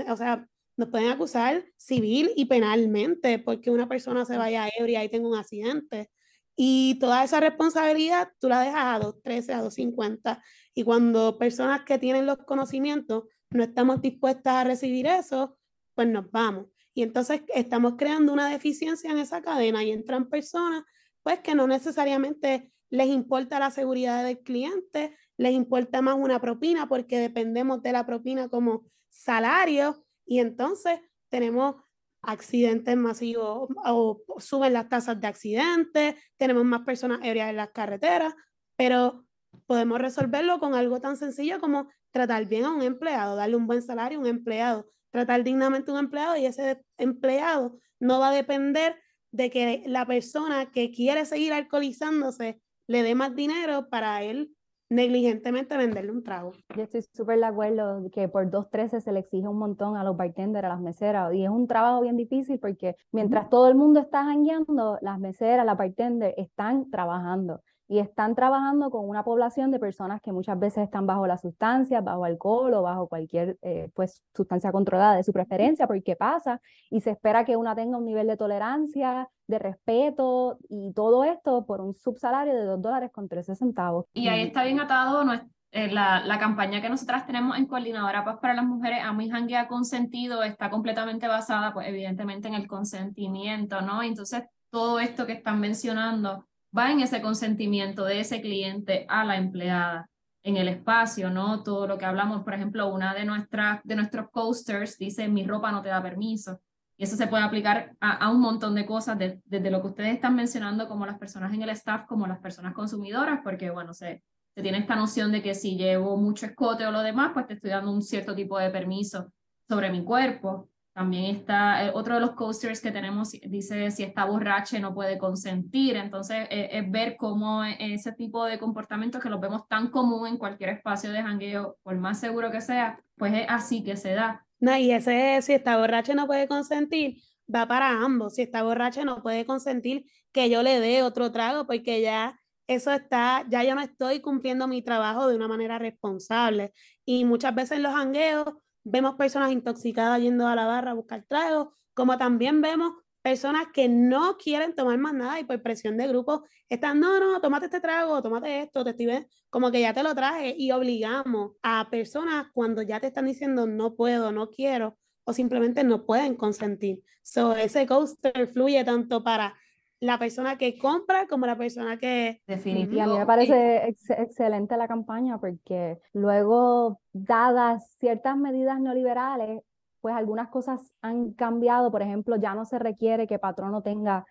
o 0.10 0.17
sea, 0.17 0.48
nos 0.77 0.89
pueden 0.89 1.10
acusar 1.10 1.65
civil 1.77 2.31
y 2.36 2.46
penalmente 2.46 3.39
porque 3.39 3.72
una 3.72 3.88
persona 3.88 4.25
se 4.25 4.38
vaya 4.38 4.70
ebria 4.77 5.03
y 5.03 5.10
tenga 5.10 5.29
un 5.29 5.38
accidente. 5.38 6.12
Y 6.55 7.00
toda 7.00 7.24
esa 7.24 7.39
responsabilidad 7.39 8.29
tú 8.39 8.50
la 8.50 8.62
dejas 8.62 8.84
a 8.84 9.00
2.13, 9.00 9.53
a 9.53 9.63
2.50. 9.63 10.43
Y 10.74 10.84
cuando 10.84 11.38
personas 11.38 11.84
que 11.84 11.98
tienen 11.98 12.25
los 12.25 12.39
conocimientos 12.39 13.24
no 13.51 13.63
estamos 13.63 14.01
dispuestas 14.01 14.53
a 14.53 14.63
recibir 14.63 15.08
eso, 15.08 15.58
pues 15.93 16.08
nos 16.08 16.29
vamos. 16.31 16.67
Y 16.93 17.03
entonces 17.03 17.41
estamos 17.53 17.93
creando 17.98 18.34
una 18.34 18.50
deficiencia 18.50 19.12
en 19.12 19.17
esa 19.17 19.41
cadena 19.41 19.84
y 19.84 19.91
entran 19.91 20.29
personas 20.29 20.84
pues 21.24 21.39
que 21.39 21.55
no 21.55 21.67
necesariamente 21.67 22.72
les 22.91 23.07
importa 23.07 23.57
la 23.57 23.71
seguridad 23.71 24.24
del 24.24 24.39
cliente, 24.39 25.17
les 25.38 25.53
importa 25.53 26.01
más 26.01 26.15
una 26.15 26.39
propina 26.39 26.88
porque 26.88 27.19
dependemos 27.19 27.81
de 27.81 27.93
la 27.93 28.05
propina 28.05 28.50
como 28.50 28.86
salario 29.10 30.05
y 30.25 30.39
entonces 30.39 31.00
tenemos 31.29 31.75
accidentes 32.21 32.95
masivos 32.98 33.69
o, 33.86 34.21
suben 34.38 34.74
las 34.74 34.89
tasas 34.89 35.19
de 35.19 35.27
accidentes, 35.27 36.15
tenemos 36.38 36.65
más 36.65 36.81
personas 36.81 37.19
ebrias 37.24 37.50
en 37.50 37.55
las 37.55 37.71
carreteras, 37.71 38.33
pero 38.75 39.25
podemos 39.65 40.00
resolverlo 40.00 40.60
con 40.60 40.75
algo 40.75 41.00
tan 41.00 41.17
sencillo 41.17 41.60
como 41.60 41.88
tratar 42.12 42.45
bien 42.45 42.65
a 42.65 42.75
un 42.75 42.81
empleado, 42.81 43.36
darle 43.38 43.55
un 43.55 43.67
buen 43.67 43.81
salario 43.81 44.19
a 44.19 44.21
un 44.21 44.27
empleado, 44.27 44.89
tratar 45.12 45.43
dignamente 45.43 45.91
a 45.91 45.93
un 45.93 46.01
empleado 46.01 46.36
y 46.36 46.45
ese 46.45 46.83
empleado 46.98 47.79
no 48.00 48.19
va 48.19 48.29
a 48.29 48.33
depender 48.33 49.01
de 49.31 49.50
que 49.50 49.83
la 49.88 50.05
persona 50.05 50.71
que 50.71 50.91
quiere 50.91 51.25
seguir 51.25 51.53
alcoholizándose 51.53 52.62
le 52.91 53.03
dé 53.03 53.15
más 53.15 53.33
dinero 53.33 53.88
para 53.89 54.21
él 54.21 54.53
negligentemente 54.89 55.77
venderle 55.77 56.12
un 56.12 56.24
trago. 56.24 56.51
Yo 56.75 56.83
estoy 56.83 57.01
súper 57.13 57.39
de 57.39 57.45
acuerdo 57.45 58.10
que 58.12 58.27
por 58.27 58.51
2.13 58.51 59.00
se 59.00 59.13
le 59.13 59.19
exige 59.21 59.48
un 59.48 59.57
montón 59.57 59.95
a 59.95 60.03
los 60.03 60.17
bartenders, 60.17 60.65
a 60.65 60.69
las 60.69 60.81
meseras, 60.81 61.33
y 61.33 61.45
es 61.45 61.50
un 61.50 61.65
trabajo 61.65 62.01
bien 62.01 62.17
difícil 62.17 62.60
porque 62.60 62.98
mientras 63.13 63.50
todo 63.50 63.69
el 63.69 63.75
mundo 63.75 64.01
está 64.01 64.25
jangueando, 64.25 64.98
las 65.01 65.17
meseras, 65.19 65.65
las 65.65 65.77
bartenders 65.77 66.33
están 66.38 66.89
trabajando 66.89 67.62
y 67.91 68.00
están 68.00 68.36
trabajando 68.36 68.89
con 68.89 69.10
una 69.10 69.21
población 69.25 69.69
de 69.69 69.77
personas 69.77 70.21
que 70.21 70.31
muchas 70.31 70.57
veces 70.57 70.86
están 70.86 71.05
bajo 71.05 71.27
las 71.27 71.41
sustancias, 71.41 72.01
bajo 72.01 72.24
alcohol 72.24 72.74
o 72.74 72.81
bajo 72.81 73.10
cualquier 73.10 73.57
eh, 73.62 73.89
pues, 73.93 74.24
sustancia 74.33 74.71
controlada 74.71 75.17
de 75.17 75.24
su 75.25 75.33
preferencia, 75.33 75.88
porque 75.88 76.15
pasa 76.15 76.62
y 76.89 77.01
se 77.01 77.10
espera 77.10 77.43
que 77.43 77.57
una 77.57 77.75
tenga 77.75 77.98
un 77.98 78.05
nivel 78.05 78.27
de 78.27 78.38
tolerancia, 78.38 79.27
de 79.45 79.60
respeto 79.60 80.57
y 80.69 80.93
todo 80.93 81.25
esto 81.25 81.65
por 81.65 81.81
un 81.81 81.93
subsalario 81.93 82.55
de 82.55 82.63
2 82.63 82.81
dólares 82.81 83.12
con 83.12 83.27
13 83.27 83.57
centavos. 83.57 84.05
Y 84.13 84.29
ahí 84.29 84.43
está 84.43 84.63
bien 84.63 84.79
atado 84.79 85.29
eh, 85.71 85.91
la, 85.91 86.24
la, 86.24 86.39
campaña 86.39 86.81
que 86.81 86.89
nosotras 86.89 87.25
tenemos 87.25 87.57
en 87.57 87.65
Coordinadora 87.65 88.24
Paz 88.24 88.38
para 88.41 88.53
las 88.53 88.65
Mujeres, 88.65 89.03
a 89.03 89.12
mi 89.12 89.29
Hanguea 89.29 89.67
Consentido, 89.67 90.43
está 90.43 90.69
completamente 90.69 91.27
basada, 91.27 91.74
pues 91.74 91.89
evidentemente, 91.89 92.48
en 92.48 92.53
el 92.53 92.67
consentimiento, 92.67 93.81
¿no? 93.81 94.01
Entonces, 94.01 94.45
todo 94.69 95.01
esto 95.01 95.25
que 95.25 95.33
están 95.33 95.60
mencionando 95.60 96.48
va 96.77 96.91
en 96.91 97.01
ese 97.01 97.21
consentimiento 97.21 98.05
de 98.05 98.21
ese 98.21 98.41
cliente 98.41 99.05
a 99.09 99.25
la 99.25 99.37
empleada 99.37 100.09
en 100.43 100.57
el 100.57 100.67
espacio, 100.67 101.29
¿no? 101.29 101.63
Todo 101.63 101.87
lo 101.87 101.97
que 101.97 102.05
hablamos, 102.05 102.43
por 102.43 102.53
ejemplo, 102.53 102.87
una 102.87 103.13
de, 103.13 103.25
nuestras, 103.25 103.81
de 103.83 103.95
nuestros 103.95 104.29
coasters 104.31 104.97
dice, 104.97 105.27
mi 105.27 105.45
ropa 105.45 105.71
no 105.71 105.81
te 105.81 105.89
da 105.89 106.01
permiso. 106.01 106.61
Y 106.97 107.03
eso 107.03 107.15
se 107.15 107.27
puede 107.27 107.43
aplicar 107.43 107.95
a, 107.99 108.29
un 108.29 108.41
montón 108.41 108.75
de 108.75 108.85
cosas, 108.85 109.17
desde 109.17 109.71
lo 109.71 109.81
que 109.81 109.87
ustedes 109.87 110.13
están 110.13 110.35
mencionando, 110.35 110.87
como 110.87 111.05
las 111.05 111.17
personas 111.17 111.53
en 111.53 111.61
el 111.61 111.69
staff, 111.71 112.05
como 112.07 112.27
las 112.27 112.39
personas 112.39 112.73
consumidoras, 112.73 113.39
porque, 113.43 113.69
bueno, 113.69 113.93
se, 113.93 114.23
se 114.53 114.61
tiene 114.61 114.79
esta 114.79 114.95
noción 114.95 115.31
de 115.31 115.41
que 115.41 115.55
si 115.55 115.77
llevo 115.77 116.17
mucho 116.17 116.45
escote 116.45 116.85
o 116.85 116.91
lo 116.91 117.01
demás, 117.01 117.31
pues 117.33 117.47
te 117.47 117.53
estoy 117.53 117.71
dando 117.71 117.91
un 117.91 118.01
cierto 118.01 118.35
tipo 118.35 118.57
de 118.59 118.69
permiso 118.69 119.31
sobre 119.67 119.91
mi 119.91 120.03
cuerpo. 120.03 120.69
También 120.93 121.36
está 121.38 121.86
eh, 121.86 121.91
otro 121.93 122.15
de 122.15 122.21
los 122.21 122.31
coasters 122.31 122.81
que 122.81 122.91
tenemos, 122.91 123.31
dice 123.31 123.91
si 123.91 124.03
está 124.03 124.25
borrache 124.25 124.79
no 124.79 124.93
puede 124.93 125.17
consentir. 125.17 125.95
Entonces 125.95 126.48
eh, 126.50 126.69
es 126.71 126.91
ver 126.91 127.15
cómo 127.17 127.63
e, 127.63 127.93
ese 127.93 128.12
tipo 128.12 128.43
de 128.45 128.60
comportamientos 128.60 129.21
que 129.21 129.29
los 129.29 129.39
vemos 129.39 129.67
tan 129.69 129.89
común 129.89 130.27
en 130.27 130.38
cualquier 130.38 130.71
espacio 130.71 131.12
de 131.12 131.21
jangueo, 131.24 131.77
por 131.83 131.95
más 131.98 132.19
seguro 132.19 132.51
que 132.51 132.60
sea, 132.60 133.00
pues 133.15 133.33
es 133.33 133.45
así 133.48 133.83
que 133.83 133.95
se 133.95 134.13
da. 134.13 134.45
No, 134.60 134.75
y 134.75 134.91
ese 134.91 135.41
si 135.41 135.53
está 135.53 135.77
borrache 135.77 136.13
no 136.13 136.27
puede 136.27 136.48
consentir, 136.48 137.21
va 137.53 137.67
para 137.67 138.03
ambos. 138.03 138.36
Si 138.36 138.41
está 138.41 138.63
borrache 138.63 139.05
no 139.05 139.24
puede 139.24 139.45
consentir 139.45 140.05
que 140.33 140.50
yo 140.50 140.62
le 140.62 140.79
dé 140.79 141.03
otro 141.03 141.31
trago 141.31 141.65
porque 141.65 142.01
ya 142.01 142.38
eso 142.67 142.91
está, 142.91 143.45
ya 143.50 143.63
yo 143.63 143.75
no 143.75 143.81
estoy 143.81 144.21
cumpliendo 144.21 144.67
mi 144.67 144.81
trabajo 144.81 145.27
de 145.27 145.36
una 145.36 145.48
manera 145.48 145.79
responsable. 145.79 146.74
Y 147.05 147.25
muchas 147.25 147.55
veces 147.55 147.79
los 147.79 147.93
jangueos 147.93 148.55
vemos 148.83 149.15
personas 149.15 149.51
intoxicadas 149.51 150.21
yendo 150.21 150.47
a 150.47 150.55
la 150.55 150.65
barra 150.65 150.91
a 150.91 150.95
buscar 150.95 151.23
tragos, 151.27 151.69
como 151.93 152.17
también 152.17 152.61
vemos 152.61 152.93
personas 153.21 153.67
que 153.73 153.88
no 153.88 154.38
quieren 154.38 154.75
tomar 154.75 154.97
más 154.97 155.13
nada 155.13 155.39
y 155.39 155.43
por 155.43 155.61
presión 155.61 155.97
de 155.97 156.07
grupo 156.07 156.43
están, 156.69 157.00
no, 157.00 157.19
no, 157.19 157.39
tómate 157.39 157.65
este 157.65 157.79
trago, 157.79 158.21
tómate 158.21 158.61
esto, 158.61 158.83
te 158.83 158.91
estoy 158.91 159.27
como 159.50 159.71
que 159.71 159.81
ya 159.81 159.93
te 159.93 160.03
lo 160.03 160.15
traje 160.15 160.55
y 160.57 160.71
obligamos 160.71 161.51
a 161.61 161.89
personas 161.89 162.47
cuando 162.53 162.81
ya 162.81 163.00
te 163.00 163.07
están 163.07 163.25
diciendo 163.25 163.67
no 163.67 163.95
puedo, 163.95 164.31
no 164.31 164.50
quiero 164.50 164.97
o 165.23 165.33
simplemente 165.33 165.83
no 165.83 166.05
pueden 166.05 166.35
consentir. 166.35 167.03
So, 167.21 167.55
ese 167.55 167.85
coaster 167.85 168.47
fluye 168.47 168.83
tanto 168.83 169.23
para 169.23 169.55
la 170.01 170.17
persona 170.17 170.58
que 170.58 170.77
compra 170.79 171.27
como 171.27 171.46
la 171.46 171.55
persona 171.55 171.98
que... 171.98 172.41
Definitivamente. 172.48 172.96
Y 172.96 173.00
a 173.00 173.05
mí 173.05 173.20
me 173.20 173.25
parece 173.25 173.96
excelente 174.10 174.75
la 174.75 174.88
campaña 174.88 175.38
porque 175.38 176.00
luego, 176.12 177.00
dadas 177.13 177.96
ciertas 178.00 178.36
medidas 178.36 178.79
neoliberales, 178.81 179.62
pues 180.01 180.15
algunas 180.15 180.50
cosas 180.50 180.91
han 181.01 181.34
cambiado. 181.34 181.91
Por 181.91 182.01
ejemplo, 182.01 182.36
ya 182.36 182.55
no 182.55 182.65
se 182.65 182.79
requiere 182.79 183.27
que 183.27 183.38
patrono 183.38 183.84
tenga 183.84 184.25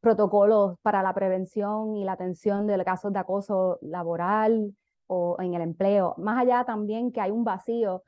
protocolos 0.00 0.76
para 0.82 1.02
la 1.04 1.14
prevención 1.14 1.96
y 1.96 2.04
la 2.04 2.12
atención 2.12 2.66
de 2.66 2.84
casos 2.84 3.12
de 3.12 3.20
acoso 3.20 3.78
laboral 3.80 4.74
o 5.06 5.36
en 5.38 5.54
el 5.54 5.62
empleo. 5.62 6.16
Más 6.18 6.42
allá 6.42 6.64
también 6.64 7.12
que 7.12 7.20
hay 7.20 7.30
un 7.30 7.44
vacío 7.44 8.02